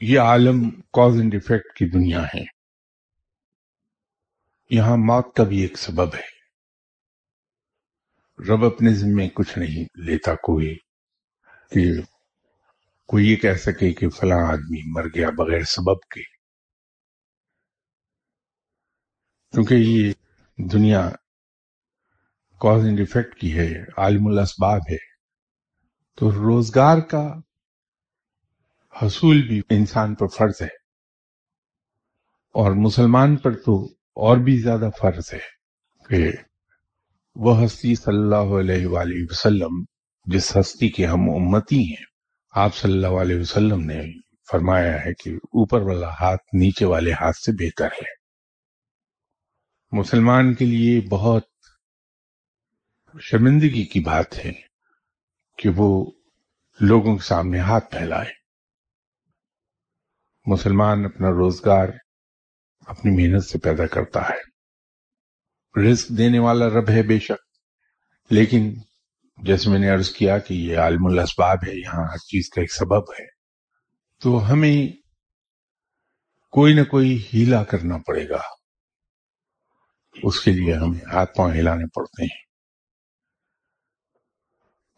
یہ 0.00 0.20
عالم 0.20 0.70
کاز 0.70 1.16
اینڈ 1.16 1.34
افیکٹ 1.34 1.78
کی 1.78 1.86
دنیا 1.86 2.22
ہے۔ 2.22 2.44
یہاں 4.70 4.96
موت 4.96 5.36
کا 5.36 5.44
بھی 5.44 5.60
ایک 5.60 5.78
سبب 5.78 6.14
ہے۔ 6.14 6.38
رب 8.42 8.64
اپنے 8.64 8.94
ذمے 8.94 9.28
کچھ 9.28 9.58
نہیں 9.58 9.84
لیتا 9.94 10.34
کوئی 10.34 10.76
کہ 11.70 11.92
کوئی 13.08 13.30
یہ 13.30 13.36
کہہ 13.36 13.54
سکے 13.54 13.92
کہ 13.92 14.08
فلاں 14.08 14.52
آدمی 14.52 14.92
مر 14.92 15.06
گیا 15.06 15.30
بغیر 15.30 15.62
سبب 15.62 16.00
کے۔ 16.00 16.22
کیونکہ 19.50 19.74
یہ 19.74 20.12
دنیا 20.56 21.10
کاز 22.60 22.84
اینڈ 22.84 23.00
افیکٹ 23.00 23.34
کی 23.34 23.58
ہے، 23.58 23.82
عالم 23.96 24.26
الاسباب 24.26 24.80
ہے۔ 24.90 24.96
تو 26.14 26.32
روزگار 26.32 26.98
کا 26.98 27.34
حصول 29.02 29.48
بھی 29.48 29.62
انسان 29.70 30.14
پر 30.14 30.26
فرض 30.26 30.62
ہے۔ 30.62 30.78
اور 32.54 32.72
مسلمان 32.72 33.36
پر 33.36 33.52
تو 33.52 33.84
اور 34.14 34.36
بھی 34.36 34.58
زیادہ 34.58 34.90
فرض 35.00 35.34
ہے 35.34 35.40
کہ 36.08 36.32
وہ 37.34 37.64
ہستی 37.64 37.94
صلی 37.94 38.16
اللہ 38.16 38.60
علیہ 38.60 38.86
وآلہ 38.86 39.24
وسلم، 39.30 39.84
جس 40.24 40.56
ہستی 40.56 40.88
کے 40.88 41.06
ہم 41.06 41.20
امتی 41.20 41.80
ہیں 41.80 42.17
آپ 42.60 42.74
صلی 42.74 42.92
اللہ 42.92 43.20
علیہ 43.20 43.40
وسلم 43.40 43.80
نے 43.80 44.02
فرمایا 44.50 45.04
ہے 45.04 45.14
کہ 45.14 45.30
اوپر 45.30 45.80
والا 45.80 46.08
ہاتھ 46.08 46.54
نیچے 46.54 46.84
والے 46.84 47.12
ہاتھ 47.12 47.36
سے 47.36 47.52
بہتر 47.52 47.86
ہے۔ 47.86 48.18
مسلمان 49.92 50.54
کے 50.54 50.64
لیے 50.64 51.00
بہت 51.00 51.42
شرمندگی 53.20 53.84
کی 53.84 54.00
بات 54.00 54.44
ہے 54.44 54.52
کہ 55.56 55.68
وہ 55.76 56.10
لوگوں 56.80 57.16
کے 57.16 57.22
سامنے 57.22 57.58
ہاتھ 57.58 57.90
پھیلائے۔ 57.90 58.32
مسلمان 60.46 61.04
اپنا 61.04 61.28
روزگار 61.30 61.88
اپنی 62.86 63.10
محنت 63.16 63.44
سے 63.44 63.58
پیدا 63.58 63.86
کرتا 63.86 64.28
ہے۔ 64.28 64.48
رزق 65.90 66.08
دینے 66.08 66.38
والا 66.38 66.68
رب 66.68 66.90
ہے 66.90 67.02
بے 67.02 67.18
شک، 67.18 67.46
لیکن 68.30 68.74
جیسے 69.42 69.70
میں 69.70 69.78
نے 69.78 69.90
عرض 69.90 70.10
کیا 70.10 70.38
کہ 70.38 70.54
یہ 70.54 70.78
عالم 70.78 71.06
الاسباب 71.06 71.58
ہے، 71.66 71.80
یہاں 71.80 72.04
ہر 72.12 72.16
چیز 72.16 72.48
کا 72.48 72.60
ایک 72.60 72.72
سبب 72.72 73.10
ہے۔ 73.10 73.26
تو 74.22 74.52
ہمیں 74.52 74.92
کوئی 76.50 76.74
نہ 76.74 76.84
کوئی 76.84 77.26
ہیلا 77.34 77.64
کرنا 77.64 77.98
پڑے 77.98 78.28
گا۔ 78.28 78.40
اس 80.22 80.40
کے 80.40 80.50
لیے 80.50 80.74
ہمیں 80.74 81.00
ہاتھ 81.12 81.34
پاؤں 81.34 81.52
ہلانے 81.52 81.84
پڑتے 81.86 82.22
ہیں۔ 82.22 82.48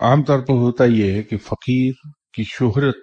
عام 0.00 0.22
طور 0.22 0.38
پر 0.38 0.52
ہوتا 0.52 0.84
یہ 0.84 1.12
ہے 1.12 1.22
کہ 1.22 1.36
فقیر 1.36 1.92
کی 2.32 2.44
شہرت 2.44 2.96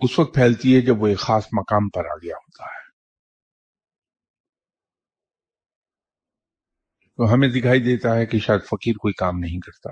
اس 0.00 0.18
وقت 0.18 0.34
پھیلتی 0.34 0.76
ہے 0.76 0.80
جب 0.80 1.02
وہ 1.02 1.06
ایک 1.06 1.18
خاص 1.18 1.46
مقام 1.58 1.88
پر 1.88 2.04
آ 2.04 2.16
گیا 2.22 2.36
ہوتا 2.36 2.64
ہے۔ 2.64 2.77
تو 7.18 7.34
ہمیں 7.34 7.48
دکھائی 7.48 7.80
دیتا 7.80 8.16
ہے 8.16 8.26
کہ 8.26 8.38
شاید 8.38 8.60
فقیر 8.60 8.92
کوئی 8.92 9.14
کام 9.14 9.38
نہیں 9.38 9.58
کرتا۔ 9.60 9.90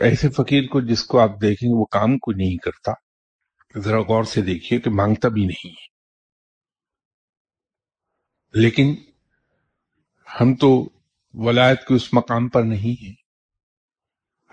ایسے 0.00 0.28
فقیر 0.28 0.62
کو 0.66 0.80
جس 0.80 1.04
کو 1.04 1.20
آپ 1.20 1.30
دیکھیں 1.42 1.68
وہ 1.72 1.84
کام 1.84 2.18
کوئی 2.18 2.46
نہیں 2.46 2.56
کرتا۔ 2.56 2.92
ذرا 3.78 4.00
غور 4.00 4.24
سے 4.24 4.42
دیکھیے 4.42 4.80
کہ 4.80 4.90
مانگتا 4.90 5.28
بھی 5.28 5.44
نہیں 5.44 5.70
ہے۔ 5.70 5.86
لیکن 8.60 8.94
ہم 10.40 10.54
تو 10.54 10.88
ولایت 11.34 11.86
کے 11.86 11.94
اس 11.94 12.14
مقام 12.14 12.48
پر 12.48 12.62
نہیں 12.62 13.02
ہیں۔ 13.02 13.14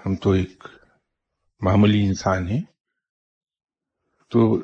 ہم 0.06 0.16
تو 0.16 0.32
ایک 0.32 0.68
معمولی 1.62 2.06
انسان 2.06 2.48
ہیں۔ 2.48 2.62
تو 4.30 4.60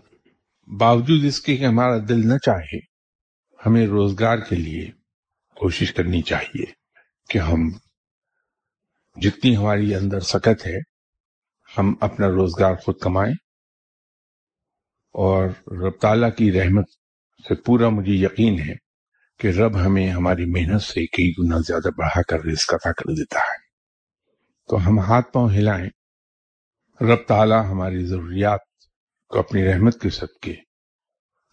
باوجود 0.80 1.26
اس 1.26 1.42
کے 1.42 1.58
کہ 1.58 1.66
ہمارا 1.66 1.98
دل 1.98 2.28
نہ 2.28 2.38
چاہے، 2.38 2.78
ہمیں 3.66 3.88
روزگار 3.88 4.38
کے 4.38 4.56
لیے 4.56 4.99
کوشش 5.60 5.94
کرنی 5.94 6.22
چاہیے 6.22 6.66
کہ 7.30 7.40
ہم 7.40 7.72
جتنی 9.22 9.58
ہماری 9.58 9.96
اندر 9.96 10.20
سکت 10.20 10.68
ہے، 10.68 10.78
ہم 11.78 11.94
اپنا 12.02 12.28
روزگار 12.28 12.76
خود 12.76 13.00
کمائیں۔ 13.00 13.34
اور 15.14 15.46
رب 15.68 16.00
تعالیٰ 16.02 16.30
کی 16.38 16.52
رحمت 16.52 16.90
سے 17.48 17.56
پورا 17.56 17.90
مجھے 17.90 18.14
یقین 18.14 18.60
ہے 18.60 18.74
کہ 19.40 19.48
رب 19.48 19.86
ہمیں 19.86 20.10
ہماری 20.10 20.46
محنت 20.46 20.82
سے 20.82 21.08
کئی 21.08 21.32
گنا 21.40 21.58
زیادہ 21.68 21.90
بڑھا 21.98 22.22
کر 22.22 22.44
رزق 22.44 22.74
عطا 22.74 22.92
کر 22.92 23.12
دیتا 23.12 23.40
ہے۔ 23.40 23.58
تو 24.70 24.88
ہم 24.88 25.00
ہاتھ 25.00 25.32
پاؤں 25.32 25.50
ہلائیں۔ 25.50 25.90
رب 27.02 27.28
تعالی 27.28 27.56
ہماری 27.72 28.06
ضروریات 28.06 28.60
کو 29.28 29.40
اپنی 29.40 29.66
رحمت 29.66 30.02
کے 30.02 30.10
صدقے 30.10 30.56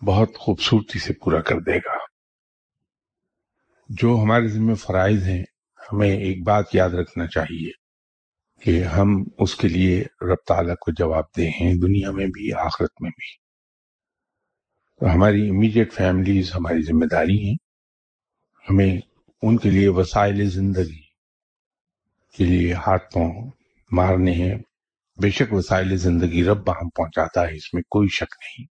بہت 0.07 0.39
خوبصورتی 0.39 0.99
سے 0.99 1.13
پورا 1.13 1.41
کر 1.41 1.61
دے 1.61 1.77
گا۔ 1.77 2.06
جو 3.89 4.19
ہمارے 4.23 4.49
ذمہ 4.49 4.75
فرائض 4.75 5.23
ہیں، 5.25 5.45
ہمیں 5.93 6.11
ایک 6.11 6.43
بات 6.43 6.65
یاد 6.73 6.91
رکھنا 6.91 7.27
چاہیے 7.27 7.71
کہ 8.61 8.85
ہم 8.85 9.25
اس 9.39 9.55
کے 9.55 9.69
لیے 9.69 10.01
رب 10.03 10.37
تعالیٰ 10.47 10.75
کو 10.75 10.93
جواب 10.93 11.25
دے 11.37 11.49
ہیں، 11.49 11.75
دنیا 11.75 12.11
میں 12.11 12.27
بھی، 12.27 12.53
آخرت 12.53 12.91
میں 13.01 13.11
بھی۔ 13.11 13.37
تو 15.01 15.15
ہماری 15.15 15.49
امیڈیٹ 15.49 15.93
فیملیز 15.93 16.55
ہماری 16.55 16.83
ذمہ 16.83 17.05
داری 17.05 17.49
ہیں۔ 17.49 17.55
ہمیں 18.71 18.97
ان 19.43 19.57
کے 19.57 19.71
لیے 19.71 19.89
وسائل 19.89 20.51
زندگی 20.51 21.03
کے 22.37 22.45
لیے 22.45 22.73
ہاتھ 22.73 23.15
پاؤں 23.15 23.51
مارنے 23.93 24.33
ہیں۔ 24.33 24.55
بے 25.23 25.31
شک 25.31 25.53
وسائل 25.53 25.97
زندگی 25.97 26.45
رب 26.45 26.71
ہم 26.71 26.89
پہنچاتا 26.89 27.49
ہے، 27.49 27.57
اس 27.57 27.75
میں 27.75 27.83
کوئی 27.83 28.09
شک 28.09 28.35
نہیں، 28.43 28.67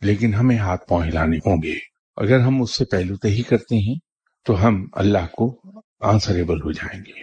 لیکن 0.00 0.34
ہمیں 0.34 0.58
ہاتھ 0.58 0.88
پاؤں 0.88 1.04
ہلانے 1.04 1.36
ہوں 1.36 1.62
گے۔ 1.62 1.74
اگر 2.16 2.40
ہم 2.40 2.62
اس 2.62 2.76
سے 2.76 2.84
پہلو 2.84 3.14
ہی 3.24 3.42
کرتے 3.42 3.76
ہیں 3.76 4.09
تو 4.44 4.66
ہم 4.66 4.86
اللہ 4.92 5.26
کو 5.26 5.60
آنسریبل 6.00 6.60
ہو 6.60 6.72
جائیں 6.72 7.02
گے۔ 7.06 7.20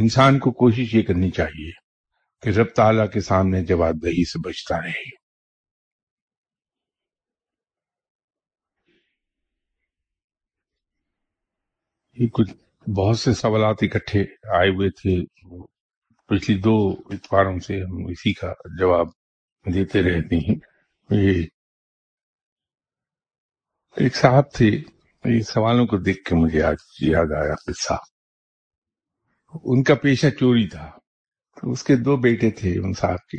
انسان 0.00 0.38
کو 0.38 0.52
کوشش 0.52 0.94
یہ 0.94 1.02
کرنی 1.02 1.30
چاہیے 1.30 1.70
کہ 2.42 2.48
رب 2.48 2.66
تعالیٰ 2.76 3.10
کے 3.10 3.20
سامنے 3.20 3.64
جواب 3.64 3.94
دہی 4.02 4.24
سے 4.24 4.48
بچتا 4.48 4.76
رہے۔ 4.82 5.26
یہ 12.12 12.26
کچھ 12.26 12.52
بہت 12.90 13.18
سے 13.18 13.34
سوالات 13.34 13.76
اکٹھے 13.82 14.20
آئے 14.58 14.68
ہوئے 14.68 14.90
تھے۔ 14.90 15.24
پچھلی 16.26 16.58
دو 16.58 16.90
اتواروں 16.90 17.58
سے 17.58 17.74
ہم 17.74 18.06
اسی 18.10 18.32
کا 18.32 18.52
جواب 18.80 19.06
دیتے 19.74 20.02
رہتے 20.02 20.36
ہیں۔ 20.36 20.54
یہ 21.10 21.55
ایک 23.96 24.16
صاحب 24.16 24.52
تھے 24.52 24.82
یہ 25.24 25.42
سوالوں 25.42 25.86
کو 25.86 25.96
دیکھ 25.96 26.24
کے 26.24 26.34
مجھے 26.34 26.62
آج 26.62 26.76
یاد 27.00 27.32
آیا، 27.32 27.54
قصہ۔ 27.54 27.92
ان 29.64 29.82
کا 29.82 29.94
پیشہ 29.94 30.26
چوری 30.40 30.68
تھا 30.68 30.90
اس 31.62 31.84
کے 31.84 31.96
دو 31.96 32.16
بیٹے 32.16 32.50
تھے 32.50 32.78
ان 32.78 32.92
صاحب 32.92 33.26
کے۔ 33.26 33.36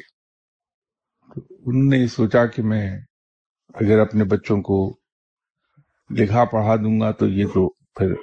انہوں 1.66 1.84
نے 1.84 2.08
سوچا 2.08 2.46
کہ 2.46 2.62
میں 2.62 3.00
اگر 3.74 4.00
اپنے 4.00 4.24
بچوں 4.24 4.62
کو 4.62 5.00
لکھا 6.10 6.46
پڑھا 6.46 6.76
دوں 6.76 7.00
گا 7.00 7.12
تو 7.12 7.28
یہ 7.28 7.46
تو 7.46 7.70
پھر 7.70 8.14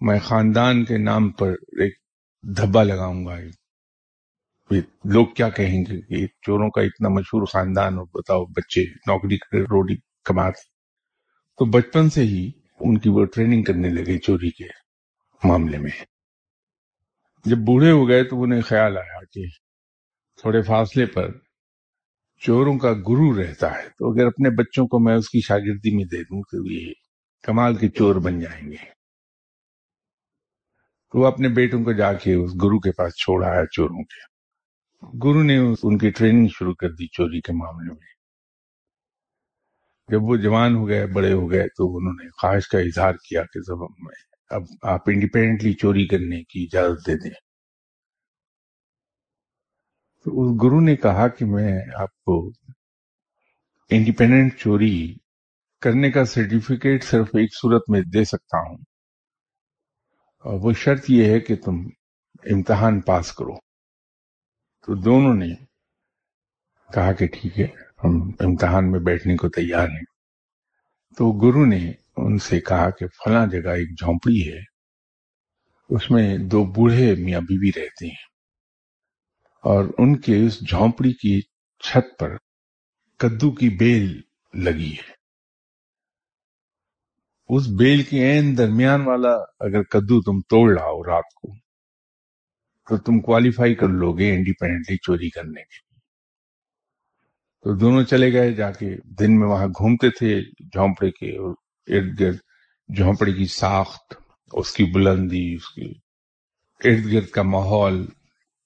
میں 0.00 0.18
خاندان 0.18 0.84
کے 0.84 0.98
نام 0.98 1.30
پر 1.30 1.50
ایک 1.52 1.94
دھبا 2.42 2.82
لگاؤں 2.82 3.26
گا۔ 3.26 3.36
لوگ 5.04 5.26
کیا 5.26 5.48
کہیں 5.48 5.80
گے؟ 5.80 6.00
کہ 6.00 6.26
چوروں 6.26 6.70
کا 6.70 6.80
اتنا 6.80 7.08
مشہور 7.08 7.46
خاندان 7.46 7.98
اور 7.98 8.06
بتاؤ، 8.14 8.44
بچے 8.44 8.82
نوکری 8.82 9.36
روٹی 9.60 9.96
کماتے 10.24 10.77
تو 11.58 11.64
بچپن 11.64 12.10
سے 12.10 12.20
ہی 12.20 12.50
ان 12.80 12.98
کی 12.98 13.08
وہ 13.08 13.24
ٹریننگ 13.24 13.62
کرنے 13.62 13.88
لگے 13.88 14.18
چوری 14.18 14.50
کے 14.50 14.64
معاملے 15.44 15.78
میں۔ 15.78 15.90
جب 17.44 17.56
بوڑھے 17.56 17.90
ہو 17.90 18.08
گئے 18.08 18.24
تو 18.24 18.42
انہیں 18.42 18.60
خیال 18.60 18.96
آیا 18.96 19.24
کہ 19.32 19.46
تھوڑے 20.40 20.62
فاصلے 20.62 21.06
پر 21.06 21.28
چوروں 22.40 22.78
کا 22.78 22.92
گرو 22.92 23.42
رہتا 23.42 23.74
ہے۔ 23.74 23.88
تو 23.88 24.12
اگر 24.12 24.26
اپنے 24.26 24.50
بچوں 24.50 24.86
کو 24.86 24.98
میں 24.98 25.14
اس 25.14 25.30
کی 25.30 25.40
شاگردی 25.40 25.96
میں 25.96 26.04
دے 26.04 26.22
دوں 26.22 26.42
تو 26.42 26.72
یہ 26.72 26.92
کمال 27.42 27.74
کے 27.74 27.88
چور 27.88 28.16
بن 28.16 28.40
جائیں 28.40 28.70
گے۔ 28.70 28.98
تو 31.12 31.18
وہ 31.18 31.26
اپنے 31.26 31.48
بیٹوں 31.48 31.84
کو 31.84 31.92
جا 31.92 32.12
کے 32.12 32.34
اس 32.34 32.50
گرو 32.54 32.80
کے 32.80 32.92
پاس 32.92 33.14
چھوڑ 33.14 33.44
آیا 33.44 33.66
چوروں 33.66 34.04
کے۔ 34.04 34.38
گرو 35.24 35.42
نے 35.42 35.58
ان 35.82 35.98
کی 35.98 36.10
ٹریننگ 36.10 36.48
شروع 36.48 36.74
کر 36.74 36.88
دی 36.88 37.06
چوری 37.06 37.40
کے 37.40 37.52
معاملے 37.52 37.92
میں۔ 37.92 38.17
جب 40.08 40.22
وہ 40.22 40.36
جوان 40.36 40.76
ہو 40.76 40.88
گئے، 40.88 41.06
بڑے 41.06 41.32
ہو 41.32 41.50
گئے، 41.50 41.68
تو 41.68 41.96
انہوں 41.96 42.12
نے 42.12 42.28
خواہش 42.30 42.68
کا 42.68 42.78
اظہار 42.78 43.12
کیا 43.12 43.42
کہ 43.42 43.60
جب 43.60 43.80
میں، 43.98 44.14
اب 44.50 44.62
آپ 44.82 45.00
انڈیپینڈنٹلی 45.06 45.72
چوری 45.72 46.06
کرنے 46.06 46.44
کی 46.44 46.62
اجازت 46.62 47.06
دے 47.06 47.14
دیں۔ 47.14 47.48
تو 50.24 50.42
اس 50.42 50.62
گرو 50.62 50.80
نے 50.80 50.96
کہا 50.96 51.28
کہ 51.28 51.44
میں 51.44 51.82
آپ 51.94 52.24
کو 52.24 52.48
انڈیپینڈنٹ 53.90 54.56
چوری 54.58 55.14
کرنے 55.80 56.10
کا 56.10 56.24
سرٹیفکیٹ 56.24 57.04
صرف 57.04 57.26
ایک 57.26 57.50
صورت 57.54 57.82
میں 57.88 58.00
دے 58.00 58.24
سکتا 58.24 58.58
ہوں۔ 58.58 58.76
اور 60.44 60.60
وہ 60.60 60.72
شرط 60.72 61.04
یہ 61.08 61.24
ہے 61.24 61.40
کہ 61.40 61.56
تم 61.56 61.74
امتحان 62.44 63.00
پاس 63.00 63.32
کرو۔ 63.32 63.54
تو 64.86 64.94
دونوں 64.94 65.34
نے 65.34 65.54
کہا 66.94 67.12
کہ 67.12 67.26
ٹھیک 67.26 67.60
ہے۔ 67.60 67.87
ہم 68.04 68.30
امتحان 68.40 68.90
میں 68.90 69.00
بیٹھنے 69.00 69.36
کو 69.36 69.48
تیار 69.48 69.88
ہیں۔ 69.88 70.04
تو 71.16 71.32
گرو 71.32 71.64
نے 71.64 71.92
ان 72.16 72.38
سے 72.38 72.60
کہا 72.60 72.90
کہ 72.90 73.06
فلاں 73.06 73.46
جگہ 73.46 73.70
ایک 73.70 73.98
جھونپڑی 73.98 74.52
ہے۔ 74.52 74.60
اس 75.88 76.10
میں 76.10 76.38
دو 76.38 76.64
بوڑھے 76.64 77.14
میاں 77.14 77.40
بیوی 77.40 77.68
رہتے 77.68 78.06
ہیں۔ 78.06 78.28
اور 79.64 79.84
ان 79.98 80.20
کے 80.20 80.46
اس 80.46 80.68
جھونپڑی 80.68 81.12
کی 81.12 81.40
چھت 81.84 82.18
پر 82.18 82.36
کدو 83.18 83.50
کی 83.50 83.68
بیل 83.68 84.20
لگی 84.54 84.92
ہے۔ 84.92 85.18
اس 87.48 87.68
بیل 87.78 88.02
کے 88.02 88.30
عین 88.30 88.58
درمیان 88.58 89.00
والا 89.00 89.32
اگر 89.60 89.82
کدو 89.82 90.20
تم 90.20 90.40
توڑ 90.40 90.74
لاؤ 90.74 91.02
رات 91.02 91.34
کو، 91.34 91.54
تو 92.88 92.96
تم 92.96 93.20
کوالیفائی 93.20 93.74
کر 93.74 93.88
لو 93.88 94.12
گے 94.12 94.34
انڈیپینڈنٹلی 94.34 94.96
چوری 94.96 95.30
کرنے 95.30 95.62
کے۔ 95.62 95.87
تو 97.68 97.74
دونوں 97.74 98.02
چلے 98.02 98.32
گئے، 98.32 98.52
جا 98.52 98.70
کے 98.70 98.96
دن 99.04 99.38
میں 99.38 99.48
وہاں 99.48 99.66
گھومتے 99.66 100.10
تھے 100.10 100.40
جھونپڑے 100.72 101.10
کے، 101.10 101.36
اور 101.36 101.54
ارد 101.86 102.20
گرد 102.20 102.36
جھونپڑے 102.96 103.32
کی 103.32 103.46
ساخت، 103.46 104.14
اس 104.52 104.72
کی 104.72 104.84
بلندی، 104.84 105.54
اس 105.54 105.68
کی 105.68 105.92
ارد 106.84 107.12
گرد 107.12 107.26
کا 107.26 107.42
ماحول، 107.42 108.06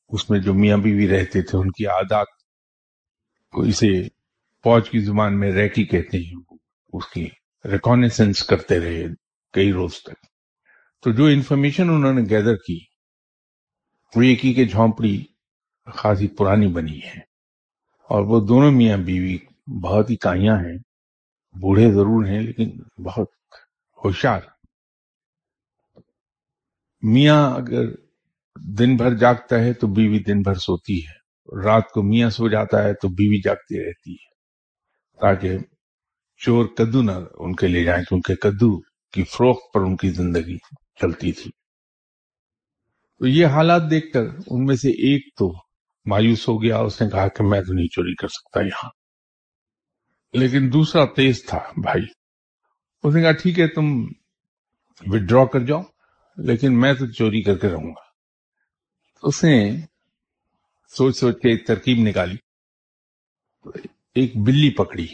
اس 0.09 0.31
میں 0.31 0.39
جو 0.39 0.55
میاں 0.55 0.77
بیوی 0.77 1.09
رہتے 1.09 1.43
تھے، 1.43 1.59
ان 1.59 1.71
کی 1.71 1.87
عادات 1.87 2.27
کو 3.53 3.63
اسے 3.63 4.09
فوج 4.65 4.91
کی 4.91 4.99
زبان 4.99 5.41
میں 5.41 5.53
ریکی 5.53 5.85
کہتے 5.85 6.19
ہیں 6.19 6.41
اس 6.93 7.07
کی 7.07 7.29
ریکانیسنس 7.65 8.45
کرتے 8.45 8.81
رہے 8.81 9.05
کئی 9.53 9.73
روز 9.73 9.95
تک۔ 10.03 10.27
تو 11.03 11.11
جو 11.11 11.25
انفارمیشن 11.25 11.91
انہوں 11.91 12.15
نے 12.15 12.23
گیدر 12.31 12.55
کی، 12.55 12.79
وہ 14.17 14.27
یہ 14.27 14.37
کی 14.37 14.55
کہ 14.55 14.65
جھونپڑی 14.65 15.25
خاصی 15.95 16.29
پرانی 16.29 16.67
بنی 16.67 16.99
ہے۔ 16.99 17.32
اور 18.09 18.25
وہ 18.25 18.47
دونوں 18.47 18.73
میاں 18.73 18.97
بیوی 18.97 19.39
بہت 19.83 20.11
ہی 20.11 20.17
کائیاں 20.17 20.57
ہیں، 20.57 20.79
بوڑھے 21.55 21.93
ضرور 21.93 22.27
ہیں 22.27 22.41
لیکن 22.41 22.71
بہت 23.03 23.29
ہوشیار 24.05 24.41
میاں 27.03 27.55
اگر 27.55 27.85
دن 28.79 28.97
بھر 28.97 29.15
جاگتا 29.15 29.59
ہے 29.59 29.73
تو 29.73 29.87
بیوی 29.87 30.19
دن 30.19 30.43
بھر 30.43 30.55
سوتی 30.55 30.99
ہے، 30.99 31.23
رات 31.65 31.91
کو 31.91 32.03
میاں 32.03 32.31
سو 32.31 32.49
جاتا 32.49 32.83
ہے 32.83 32.95
تو 32.95 33.09
بیوی 33.09 33.41
جاگتی 33.41 33.81
رہتی 33.81 34.13
ہے۔ 34.13 34.31
تاکہ 35.21 35.59
چور 36.39 36.67
کدو 36.67 37.03
نہ 37.03 37.13
ان 37.39 37.55
کے 37.55 37.67
لے 37.69 37.85
جائیں 37.85 38.05
کیونکہ 38.05 38.35
کدو 38.35 38.81
کی 39.13 39.25
فروخت 39.25 39.75
پر 39.75 39.81
ان 39.81 39.97
کی 39.97 40.11
زندگی 40.11 40.57
چلتی 41.01 41.33
تھی۔ 41.33 41.51
تو 43.19 43.27
یہ 43.27 43.47
حالات 43.47 43.83
دیکھ 43.91 44.13
کر 44.13 44.25
ان 44.47 44.65
میں 44.65 44.77
سے 44.77 44.91
ایک 44.91 45.35
تو 45.37 45.53
مایوس 46.05 46.49
ہو 46.49 46.63
گیا، 46.63 46.79
اس 46.79 47.03
نے 47.03 47.11
کہا 47.11 47.29
کہ 47.29 47.45
میں 47.45 47.61
تو 47.61 47.73
نہیں 47.73 47.87
چوری 47.87 48.15
کر 48.15 48.29
سکتا 48.29 48.61
یہاں۔ 48.61 48.91
لیکن 50.33 50.73
دوسرا 50.73 51.05
تیز 51.05 51.45
تھا، 51.47 51.59
بھائی۔ 51.77 52.03
اس 53.03 53.15
نے 53.15 53.23
کہا، 53.23 53.33
ٹھیک 53.33 53.59
ہے، 53.59 53.69
تم 53.69 53.85
ودرا 55.07 55.45
کر 55.45 55.61
جاؤ، 55.61 55.83
لیکن 56.37 56.81
میں 56.81 56.95
تو 56.95 57.07
چوری 57.07 57.43
کر 57.43 57.59
کے 57.59 57.69
رہوں 57.69 57.89
گا۔ 57.89 58.03
اس 59.23 59.45
نے 59.45 59.81
سوچ 60.97 61.17
سوچ 61.17 61.35
کے 61.43 61.51
ایک 61.51 61.67
ترکیب 61.67 62.09
نکالی۔ 62.09 62.37
ایک 64.15 64.37
بلی 64.37 64.71
پکڑی 64.71 65.07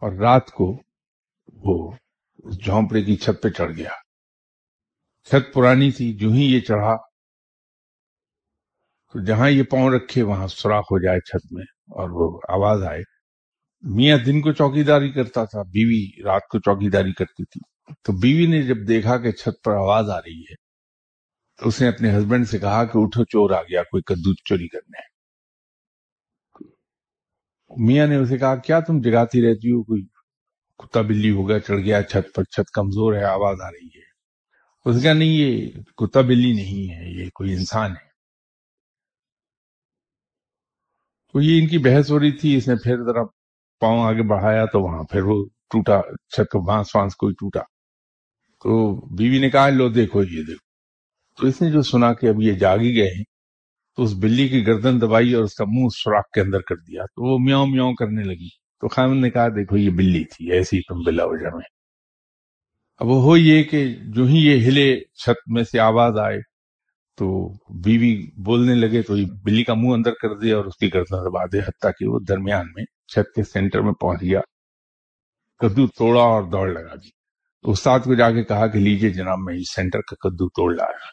اور 0.00 0.12
رات 0.12 0.50
کو 0.50 0.82
وہ 1.52 1.92
جھونپڑے 2.62 3.02
کی 3.02 3.16
چھت 3.16 3.42
پہ 3.42 3.48
چڑھ 3.48 3.76
گیا۔ 3.76 3.90
چھت 5.24 5.54
پرانی 5.54 5.90
تھی، 5.90 6.12
جو 6.12 6.28
ہی 6.28 6.54
یہ 6.54 6.60
چڑھا 6.60 6.96
تو 9.16 9.24
جہاں 9.24 9.50
یہ 9.50 9.62
پاؤں 9.62 9.90
رکھے، 9.90 10.22
وہاں 10.22 10.46
سوراخ 10.46 10.84
ہو 10.84 10.98
جائے 10.98 11.20
چھت 11.20 11.52
میں 11.52 11.62
اور 11.86 12.10
وہ 12.10 12.40
آواز 12.48 12.82
آئے۔ 12.82 13.02
میاں 13.82 14.18
دن 14.18 14.40
کو 14.40 14.52
چوکی 14.52 14.82
داری 14.82 15.12
کرتا 15.12 15.44
تھا، 15.44 15.62
بیوی 15.62 16.22
رات 16.22 16.42
کو 16.50 16.58
چوکی 16.58 16.90
داری 16.90 17.12
کرتی 17.12 17.44
تھی۔ 17.44 17.60
تو 18.02 18.12
بیوی 18.12 18.46
نے 18.46 18.62
جب 18.62 18.76
دیکھا 18.88 19.18
کہ 19.18 19.32
چھت 19.32 19.64
پر 19.64 19.72
آواز 19.72 20.10
آ 20.10 20.18
رہی 20.18 20.40
ہے، 20.40 20.54
تو 21.56 21.68
اس 21.68 21.80
نے 21.82 21.88
اپنے 21.88 22.18
ہسبینڈ 22.18 22.48
سے 22.48 22.58
کہا 22.58 22.84
کہ 22.84 22.98
اٹھو، 22.98 23.24
چور 23.24 23.50
آ 23.50 23.62
گیا، 23.62 23.82
کوئی 23.82 24.02
کدو 24.02 24.34
چوری 24.34 24.68
کرنے۔ 24.68 25.00
میاں 27.86 28.06
نے 28.06 28.16
اسے 28.16 28.38
کہا، 28.38 28.56
کیا 28.56 28.80
تم 28.80 29.00
جگاتی 29.00 29.42
رہتی 29.42 29.70
ہو؟ 29.70 29.82
کوئی 29.82 30.02
کتا 30.78 31.00
بلی 31.00 31.30
ہو 31.30 31.48
گیا، 31.48 31.58
چڑھ 31.58 31.80
گیا 31.80 32.02
چھت 32.02 32.34
پر، 32.34 32.44
چھت 32.44 32.70
کمزور 32.70 33.14
ہے، 33.14 33.24
آواز 33.24 33.56
آ 33.60 33.70
رہی 33.70 33.86
ہے۔ 33.86 34.06
اس 34.84 35.02
کا 35.02 35.12
نہیں، 35.12 35.28
یہ 35.28 35.70
کتا 35.96 36.20
بلی 36.20 36.52
نہیں 36.52 36.94
ہے، 36.94 37.24
یہ 37.24 37.30
کوئی 37.34 37.52
انسان 37.52 37.90
ہے 37.90 38.06
تو 41.25 41.25
یہ 41.40 41.62
ان 41.62 41.68
کی 41.68 41.78
بحث 41.78 42.10
ہو 42.10 42.20
رہی 42.20 42.32
تھی، 42.32 42.56
اس 42.56 42.68
نے 42.68 42.74
پھر 42.76 42.96
ذرا 42.96 43.24
پاؤں 43.80 44.04
آگے 44.04 44.22
بڑھایا 44.22 44.64
تو 44.64 44.80
وہاں 44.80 45.02
پھر 45.02 45.22
وہ 45.22 45.44
ٹوٹا، 45.44 46.00
چھت 46.28 46.52
کو 46.52 46.60
بانس 46.60 46.96
وانس 46.96 47.16
کوئی 47.16 47.34
ٹوٹا۔ 47.34 47.60
تو 48.62 48.96
بیوی 49.14 49.38
نے 49.38 49.50
کہا، 49.50 49.68
لو 49.68 49.88
دیکھو، 49.88 50.22
یہ 50.22 50.42
دیکھو۔ 50.42 50.66
تو 51.40 51.46
اس 51.46 51.62
نے 51.62 51.70
جو 51.70 51.82
سنا 51.82 52.12
کہ 52.12 52.26
اب 52.26 52.42
یہ 52.42 52.52
جاگی 52.52 52.96
گئے 52.96 53.08
ہیں، 53.08 53.24
تو 53.96 54.02
اس 54.02 54.14
بلی 54.14 54.48
کی 54.48 54.66
گردن 54.66 55.00
دبائی 55.00 55.32
اور 55.32 55.44
اس 55.44 55.54
کا 55.54 55.64
منہ 55.64 55.88
سوراخ 55.88 56.24
کے 56.34 56.40
اندر 56.40 56.60
کر 56.60 56.76
دیا۔ 56.76 57.02
تو 57.02 57.32
وہ 57.32 57.38
میاؤں 57.38 57.66
میاؤں 57.66 57.94
کرنے 57.94 58.22
لگی۔ 58.22 58.48
تو 58.80 58.88
خامن 58.88 59.20
نے 59.20 59.30
کہا، 59.30 59.48
دیکھو، 59.48 59.76
یہ 59.76 59.90
بلی 59.90 60.24
تھی 60.24 60.52
ایسی 60.52 60.80
تم 60.80 61.02
بلا 61.06 61.24
وجہ 61.24 61.54
میں۔ 61.54 61.64
اب 62.96 63.06
وہ 63.06 63.22
ہو 63.22 63.36
یہ 63.36 63.62
کہ 63.62 63.94
جو 64.00 64.24
ہی 64.24 64.46
یہ 64.46 64.66
ہلے 64.66 65.00
چھت 65.00 65.50
میں 65.50 65.64
سے 65.64 65.80
آواز 65.80 66.18
آئے 66.18 66.38
تو 67.16 67.52
بیوی 67.82 68.30
بولنے 68.36 68.74
لگے 68.74 69.02
تو 69.02 69.14
بلی 69.42 69.64
کا 69.64 69.74
منہ 69.74 69.92
اندر 69.92 70.12
کر 70.12 70.38
دیا 70.38 70.56
اور 70.56 70.64
اس 70.64 70.76
کی 70.76 70.94
گردن 70.94 71.16
دبا 71.16 71.44
دے، 71.46 71.58
حتیٰ 71.58 71.90
کہ 71.98 72.08
وہ 72.08 72.18
درمیان 72.28 72.66
میں 72.74 72.84
چھت 72.84 73.34
کے 73.34 73.42
سینٹر 73.42 73.80
میں 73.80 73.92
پہنچ 73.92 74.20
گیا۔ 74.20 74.40
کدو 75.58 75.86
توڑا 75.86 76.22
اور 76.22 76.42
دوڑ 76.42 76.68
لگا 76.68 76.94
دی۔ 76.94 77.08
تو 77.62 77.70
استاد 77.70 78.00
کو 78.00 78.14
جا 78.14 78.30
کے 78.30 78.44
کہا 78.44 78.66
کہ 78.66 78.78
لیجیے 78.78 79.10
جناب، 79.10 79.38
میں 79.38 79.54
اس 79.54 79.74
سینٹر 79.74 80.00
کا 80.00 80.28
کدو 80.28 80.48
توڑ 80.48 80.74
لایا 80.74 81.06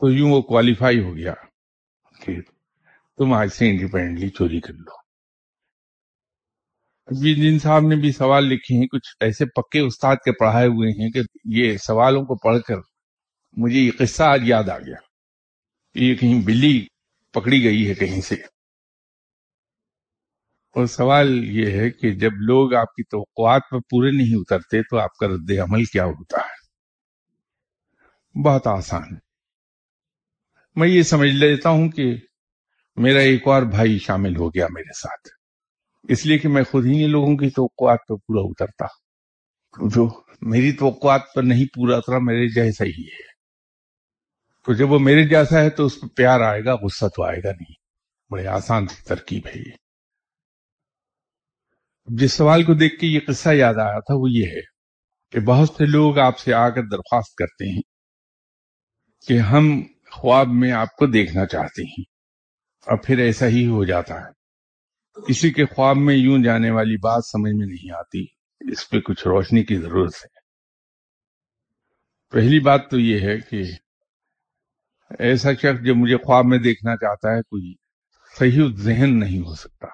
تو 0.00 0.10
یوں 0.10 0.30
وہ 0.30 0.42
کوالیفائی 0.42 1.04
ہو 1.04 1.16
گیا 1.16 1.34
کہ 2.26 2.40
تم 3.18 3.32
آج 3.32 3.48
سے 3.48 3.70
انڈیپینڈنٹلی 3.70 4.28
چوری 4.28 4.60
کر 4.60 4.72
لو۔ 4.72 5.02
جن 7.24 7.58
صاحب 7.58 7.82
نے 7.82 7.96
بھی 7.96 8.12
سوال 8.12 8.44
لکھے 8.44 8.76
ہیں، 8.76 8.86
کچھ 8.86 9.16
ایسے 9.20 9.44
پکے 9.46 9.80
استاد 9.80 10.16
کے 10.16 10.32
پڑھائے 10.32 10.66
ہوئے 10.66 11.02
ہیں 11.02 11.10
کہ 11.10 11.20
یہ 11.44 11.76
سوالوں 11.76 12.22
کو 12.22 12.34
پڑھ 12.34 12.62
کر 12.62 12.76
مجھے 13.52 13.80
یہ 13.80 13.90
قصہ 13.98 14.22
آج 14.22 14.40
یاد 14.44 14.68
آ 14.68 14.78
گیا۔ 14.78 14.96
یہ 15.94 16.14
کہیں 16.14 16.42
بلی 16.44 16.86
پکڑی 17.32 17.64
گئی 17.64 17.88
ہے 17.88 17.94
کہیں 17.94 18.20
سے۔ 18.20 18.34
اور 20.72 20.86
سوال 20.86 21.44
یہ 21.44 21.66
ہے 21.66 21.90
کہ 21.90 22.10
جب 22.10 22.30
لوگ 22.32 22.74
آپ 22.74 22.94
کی 22.94 23.02
توقعات 23.02 23.62
پر 23.70 23.78
پورے 23.78 24.10
نہیں 24.10 24.34
اترتے 24.36 24.82
تو 24.82 24.98
آپ 24.98 25.16
کا 25.16 25.26
رد 25.26 25.50
عمل 25.62 25.84
کیا 25.84 26.04
ہوتا 26.04 26.38
ہے؟ 26.38 26.62
بہت 28.44 28.66
آسان۔ 28.66 29.02
میں 30.76 30.88
یہ 30.88 31.02
سمجھ 31.02 31.30
لیتا 31.30 31.68
ہوں 31.68 31.88
کہ 31.88 32.14
میرا 32.96 33.18
ایک 33.18 33.48
اور 33.48 33.62
بھائی 33.62 33.98
شامل 33.98 34.36
ہو 34.36 34.48
گیا 34.48 34.66
میرے 34.70 34.92
ساتھ۔ 34.92 35.28
اس 36.08 36.26
لیے 36.26 36.38
کہ 36.38 36.48
میں 36.48 36.64
خود 36.64 36.86
ہی 36.86 37.06
لوگوں 37.06 37.36
کی 37.36 37.50
توقعات 37.50 37.98
پر 38.08 38.14
پورا 38.16 38.40
اترتا۔ 38.40 38.86
جو 39.88 40.22
میری 40.40 40.72
توقعات 40.72 41.22
پر 41.34 41.42
نہیں 41.42 41.64
پورا 41.64 41.96
اترا، 41.96 42.18
میرے 42.18 42.48
جیسا 42.48 42.84
ہی 42.84 43.02
ہے۔ 43.02 43.31
تو 44.64 44.72
جب 44.72 44.90
وہ 44.90 44.98
میرے 44.98 45.28
جیسا 45.28 45.60
ہے 45.60 45.70
تو 45.70 45.86
اس 45.86 46.00
پہ 46.00 46.06
پیار 46.06 46.40
آئے 46.40 46.64
گا، 46.64 46.74
غصہ 46.74 47.06
تو 47.06 47.24
آئے 47.24 47.38
گا 47.44 47.50
نہیں۔ 47.50 47.74
بڑے 48.30 48.46
آسان 48.46 48.86
ترکیب 48.86 49.46
ہے 49.46 49.60
یہ۔ 49.60 49.72
جس 52.04 52.32
سوال 52.32 52.62
کو 52.62 52.74
دیکھ 52.74 53.00
کے 53.00 53.06
یہ 53.06 53.20
قصہ 53.26 53.48
یاد 53.52 53.74
آیا 53.74 54.00
تھا 54.00 54.14
وہ 54.14 54.30
یہ 54.30 54.46
ہے 54.46 54.60
کہ 55.30 55.40
بہت 55.40 55.68
سے 55.68 55.84
لوگ 55.86 56.18
آپ 56.18 56.38
سے 56.38 56.54
آ 56.54 56.68
کر 56.68 56.82
درخواست 56.82 57.34
کرتے 57.34 57.74
ہیں 57.74 57.82
کہ 59.28 59.38
ہم 59.38 59.82
خواب 60.10 60.48
میں 60.48 60.72
آپ 60.72 60.96
کو 60.96 61.06
دیکھنا 61.06 61.46
چاہتے 61.46 61.82
ہیں۔ 61.82 62.04
اور 62.86 62.98
پھر 62.98 63.18
ایسا 63.18 63.46
ہی 63.46 63.66
ہو 63.66 63.84
جاتا 63.84 64.14
ہے۔ 64.14 64.42
کسی 65.28 65.50
کے 65.50 65.64
خواب 65.64 65.96
میں 65.96 66.14
یوں 66.14 66.38
جانے 66.44 66.70
والی 66.70 66.96
بات 66.96 67.26
سمجھ 67.26 67.52
میں 67.52 67.66
نہیں 67.66 67.94
آتی۔ 67.98 68.24
اس 68.72 68.90
پہ 68.90 69.00
کچھ 69.00 69.28
روشنی 69.28 69.64
کی 69.64 69.76
ضرورت 69.76 70.14
ہے۔ 70.14 70.42
پہلی 72.30 72.60
بات 72.60 72.90
تو 72.90 72.98
یہ 72.98 73.20
ہے 73.20 73.38
کہ 73.38 73.62
ایسا 75.18 75.52
شخص 75.52 75.84
جو 75.84 75.94
مجھے 75.94 76.16
خواب 76.16 76.44
میں 76.44 76.58
دیکھنا 76.58 76.96
چاہتا 76.96 77.36
ہے، 77.36 77.42
کوئی 77.42 77.74
صحیح 78.38 78.62
ذہن 78.76 79.18
نہیں 79.20 79.38
ہو 79.38 79.54
سکتا۔ 79.54 79.86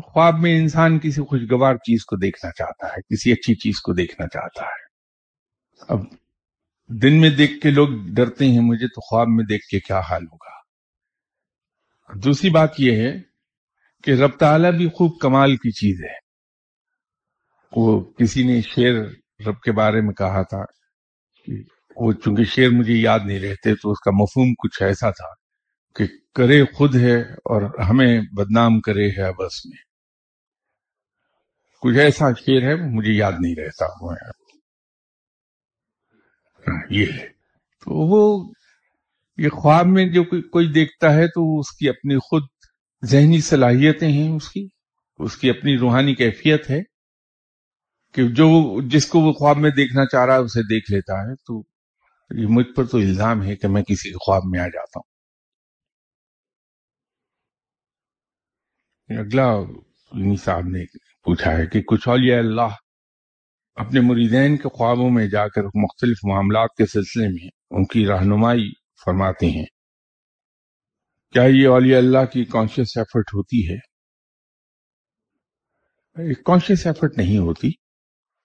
خواب 0.00 0.38
میں 0.38 0.60
انسان 0.60 0.98
کسی 0.98 1.22
خوشگوار 1.22 1.74
چیز 1.74 2.04
کو 2.04 2.16
دیکھنا 2.16 2.50
چاہتا 2.50 2.86
ہے، 2.86 3.14
کسی 3.14 3.32
اچھی 3.32 3.54
چیز 3.54 3.80
کو 3.80 3.92
دیکھنا 3.92 4.26
چاہتا 4.26 4.64
ہے۔ 4.64 4.92
اب 5.88 5.98
دن 7.02 7.20
میں 7.20 7.30
دیکھ 7.30 7.60
کے 7.62 7.70
لوگ 7.70 7.88
ڈرتے 8.14 8.48
ہیں، 8.48 8.60
مجھے 8.60 8.86
تو 8.86 9.00
خواب 9.00 9.26
میں 9.28 9.44
دیکھ 9.44 9.66
کے 9.66 9.80
کیا 9.80 10.00
حال 10.00 10.22
ہوگا۔ 10.22 10.52
دوسری 12.18 12.50
بات 12.50 12.70
یہ 12.78 12.92
ہے 12.96 13.12
کہ 14.04 14.10
رب 14.10 14.38
تعالیٰ 14.38 14.72
بھی 14.72 14.88
خوب 14.88 15.20
کمال 15.20 15.56
کی 15.56 15.70
چیز 15.70 16.04
ہے۔ 16.04 16.22
وہ 17.76 18.00
کسی 18.00 18.46
نے 18.46 18.60
شیر 18.60 18.94
رب 19.46 19.60
کے 19.60 19.72
بارے 19.72 20.00
میں 20.00 20.14
کہا 20.14 20.42
تھا 20.42 20.64
کہ 21.44 21.52
وہ 21.96 22.12
چونکہ 22.12 22.44
شیر 22.44 22.70
مجھے 22.70 22.94
یاد 22.94 23.20
نہیں 23.24 23.40
رہتے 23.40 23.74
تو 23.74 23.90
اس 23.90 24.00
کا 24.00 24.10
مفہوم 24.10 24.54
کچھ 24.54 24.82
ایسا 24.82 25.10
تھا 25.10 25.28
کہ 25.96 26.06
کرے 26.34 26.64
خود 26.74 26.96
ہے 26.96 27.20
اور 27.22 27.62
ہمیں 27.90 28.20
بدنام 28.32 28.80
کرے 28.80 29.08
ہے 29.08 29.32
بس 29.32 29.66
میں۔ 29.66 29.78
کچھ 31.82 31.98
ایسا 31.98 32.32
شیر 32.32 32.62
ہے 32.62 32.74
مجھے 32.74 33.12
یاد 33.12 33.32
نہیں 33.40 33.54
رہتا، 33.56 33.86
وہ 34.00 34.12
ہاں، 36.68 36.82
یہ 36.90 37.06
ہے۔ 37.06 37.28
تو 37.86 38.08
وہ، 38.08 38.52
یہ 39.38 39.48
خواب 39.48 39.86
میں 39.86 40.06
جو 40.06 40.24
کوئی 40.24 40.72
دیکھتا 40.72 41.14
ہے 41.14 41.26
تو 41.28 41.60
اس 41.60 41.72
کی 41.76 41.88
اپنی 41.88 42.16
خود 42.18 42.42
ذہنی 43.04 43.40
صلاحیتیں 43.40 44.08
ہیں 44.08 44.32
اس 44.32 44.48
کی 44.48 44.68
اس 45.18 45.36
کی 45.36 45.50
اپنی 45.50 45.78
روحانی 45.78 46.14
کیفیت 46.14 46.70
ہے 46.70 46.80
کہ 48.14 48.28
جو 48.28 48.48
جس 48.88 49.06
کو 49.06 49.20
وہ 49.20 49.32
خواب 49.32 49.58
میں 49.58 49.70
دیکھنا 49.70 50.06
چاہ 50.06 50.26
رہا 50.26 50.34
ہے 50.34 50.40
اسے 50.40 50.62
دیکھ 50.62 50.92
لیتا 50.92 51.20
ہے 51.20 51.34
تو 51.34 51.62
یہ 52.36 52.46
مجھ 52.48 52.66
پر 52.76 52.84
تو 52.84 52.98
الزام 52.98 53.42
ہے 53.42 53.56
کہ 53.56 53.68
میں 53.68 53.82
کسی 53.82 54.10
کے 54.10 54.24
خواب 54.26 54.42
میں 54.44 54.60
آ 54.60 54.66
جاتا 54.66 54.98
ہوں۔ 54.98 55.12
اگلا 59.24 59.54
صاحب 60.44 60.64
نے 60.64 60.84
پوچھا 61.24 61.56
ہے 61.56 61.66
کہ 61.66 61.82
کچھ 61.82 62.08
اولیاء 62.08 62.38
اللہ 62.38 62.68
اپنے 63.74 64.00
مریدین 64.00 64.56
کے 64.56 64.68
خوابوں 64.68 65.10
میں 65.10 65.26
جا 65.28 65.48
کر 65.48 65.62
مختلف 65.64 66.18
معاملات 66.24 66.68
کے 66.78 66.86
سلسلے 66.86 67.28
میں 67.28 67.48
ان 67.70 67.84
کی 67.84 68.06
رہنمائی 68.06 68.72
فرماتے 69.04 69.46
ہیں۔ 69.46 69.66
کیا 71.32 71.42
یہ 71.42 71.68
اولیاء 71.68 71.98
اللہ 71.98 72.24
کی 72.32 72.44
کانشیس 72.44 72.96
ایفرٹ 72.96 73.34
ہوتی 73.34 73.72
ہے؟ 73.72 73.78
کانشیس 76.32 76.86
ایفرٹ 76.86 77.16
نہیں 77.16 77.38
ہوتی۔ 77.38 77.70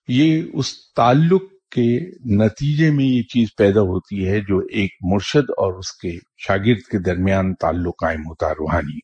یہ 0.07 0.43
اس 0.53 0.93
تعلق 0.93 1.43
کے 1.71 1.99
نتیجے 2.45 2.91
میں 2.91 3.05
یہ 3.05 3.23
چیز 3.23 3.47
پیدا 3.57 3.81
ہوتی 3.81 4.29
ہے 4.29 4.39
جو 4.39 4.59
ایک 4.59 4.95
مرشد 5.01 5.49
اور 5.49 5.79
اس 5.79 5.91
کے 5.91 6.11
شاگرد 6.37 6.91
کے 6.91 6.99
درمیان 6.99 7.53
تعلق 7.53 7.95
قائم 7.99 8.19
ہوتا 8.19 8.47
ہے 8.47 8.51
روحانی۔ 8.51 8.99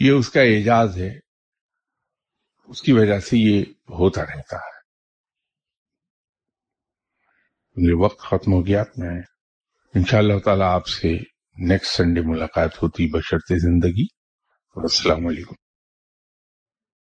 یہ 0.00 0.10
اس 0.10 0.28
کا 0.28 0.40
اعجاز 0.40 0.96
ہے۔ 0.96 1.18
اس 2.68 2.82
کی 2.82 2.92
وجہ 2.92 3.20
سے 3.20 3.38
یہ 3.38 3.60
ہوتا 3.70 4.22
رہتا 4.22 4.56
ہے۔ 4.56 4.78
وقت 7.98 8.18
ختم 8.18 8.52
ہو 8.52 8.66
گیا۔ 8.66 8.84
میں 8.96 9.22
ان 9.94 10.04
شاء 10.04 10.18
اللہ 10.18 10.38
تعالیٰ 10.38 10.74
آپ 10.74 10.86
سے 10.86 11.18
نیکسٹ 11.56 11.96
سنڈے 11.96 12.20
ملاقات 12.20 12.82
ہوتی 12.82 13.06
بشرط 13.06 13.52
زندگی۔ 13.60 14.04
السلام 14.76 15.26
علیکم۔ 15.26 15.67